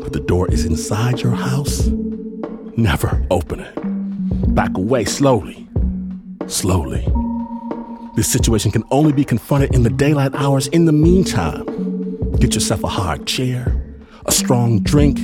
but 0.00 0.12
the 0.12 0.22
door 0.24 0.48
is 0.52 0.64
inside 0.64 1.20
your 1.20 1.32
house, 1.32 1.88
never 2.76 3.26
open 3.32 3.58
it. 3.58 4.54
Back 4.54 4.76
away 4.76 5.06
slowly, 5.06 5.68
slowly. 6.46 7.04
This 8.14 8.28
situation 8.28 8.70
can 8.70 8.84
only 8.92 9.12
be 9.12 9.24
confronted 9.24 9.74
in 9.74 9.82
the 9.82 9.90
daylight 9.90 10.36
hours. 10.36 10.68
In 10.68 10.84
the 10.84 10.92
meantime, 10.92 11.64
get 12.38 12.54
yourself 12.54 12.84
a 12.84 12.88
hard 12.88 13.26
chair, 13.26 13.82
a 14.26 14.32
strong 14.32 14.80
drink, 14.80 15.18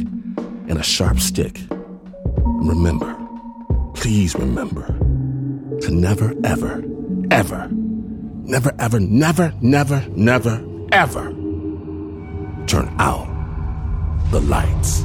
and 0.68 0.78
a 0.78 0.82
sharp 0.82 1.18
stick. 1.18 1.58
And 1.70 2.68
remember, 2.68 3.16
please 3.94 4.34
remember 4.34 4.86
to 5.80 5.90
never, 5.90 6.34
ever, 6.44 6.84
ever, 7.30 7.68
never, 7.70 8.72
ever, 8.78 9.00
never, 9.00 9.52
never, 9.60 10.04
never, 10.08 10.64
ever 10.92 11.32
turn 12.66 12.94
out 12.98 13.28
the 14.30 14.40
lights. 14.40 15.04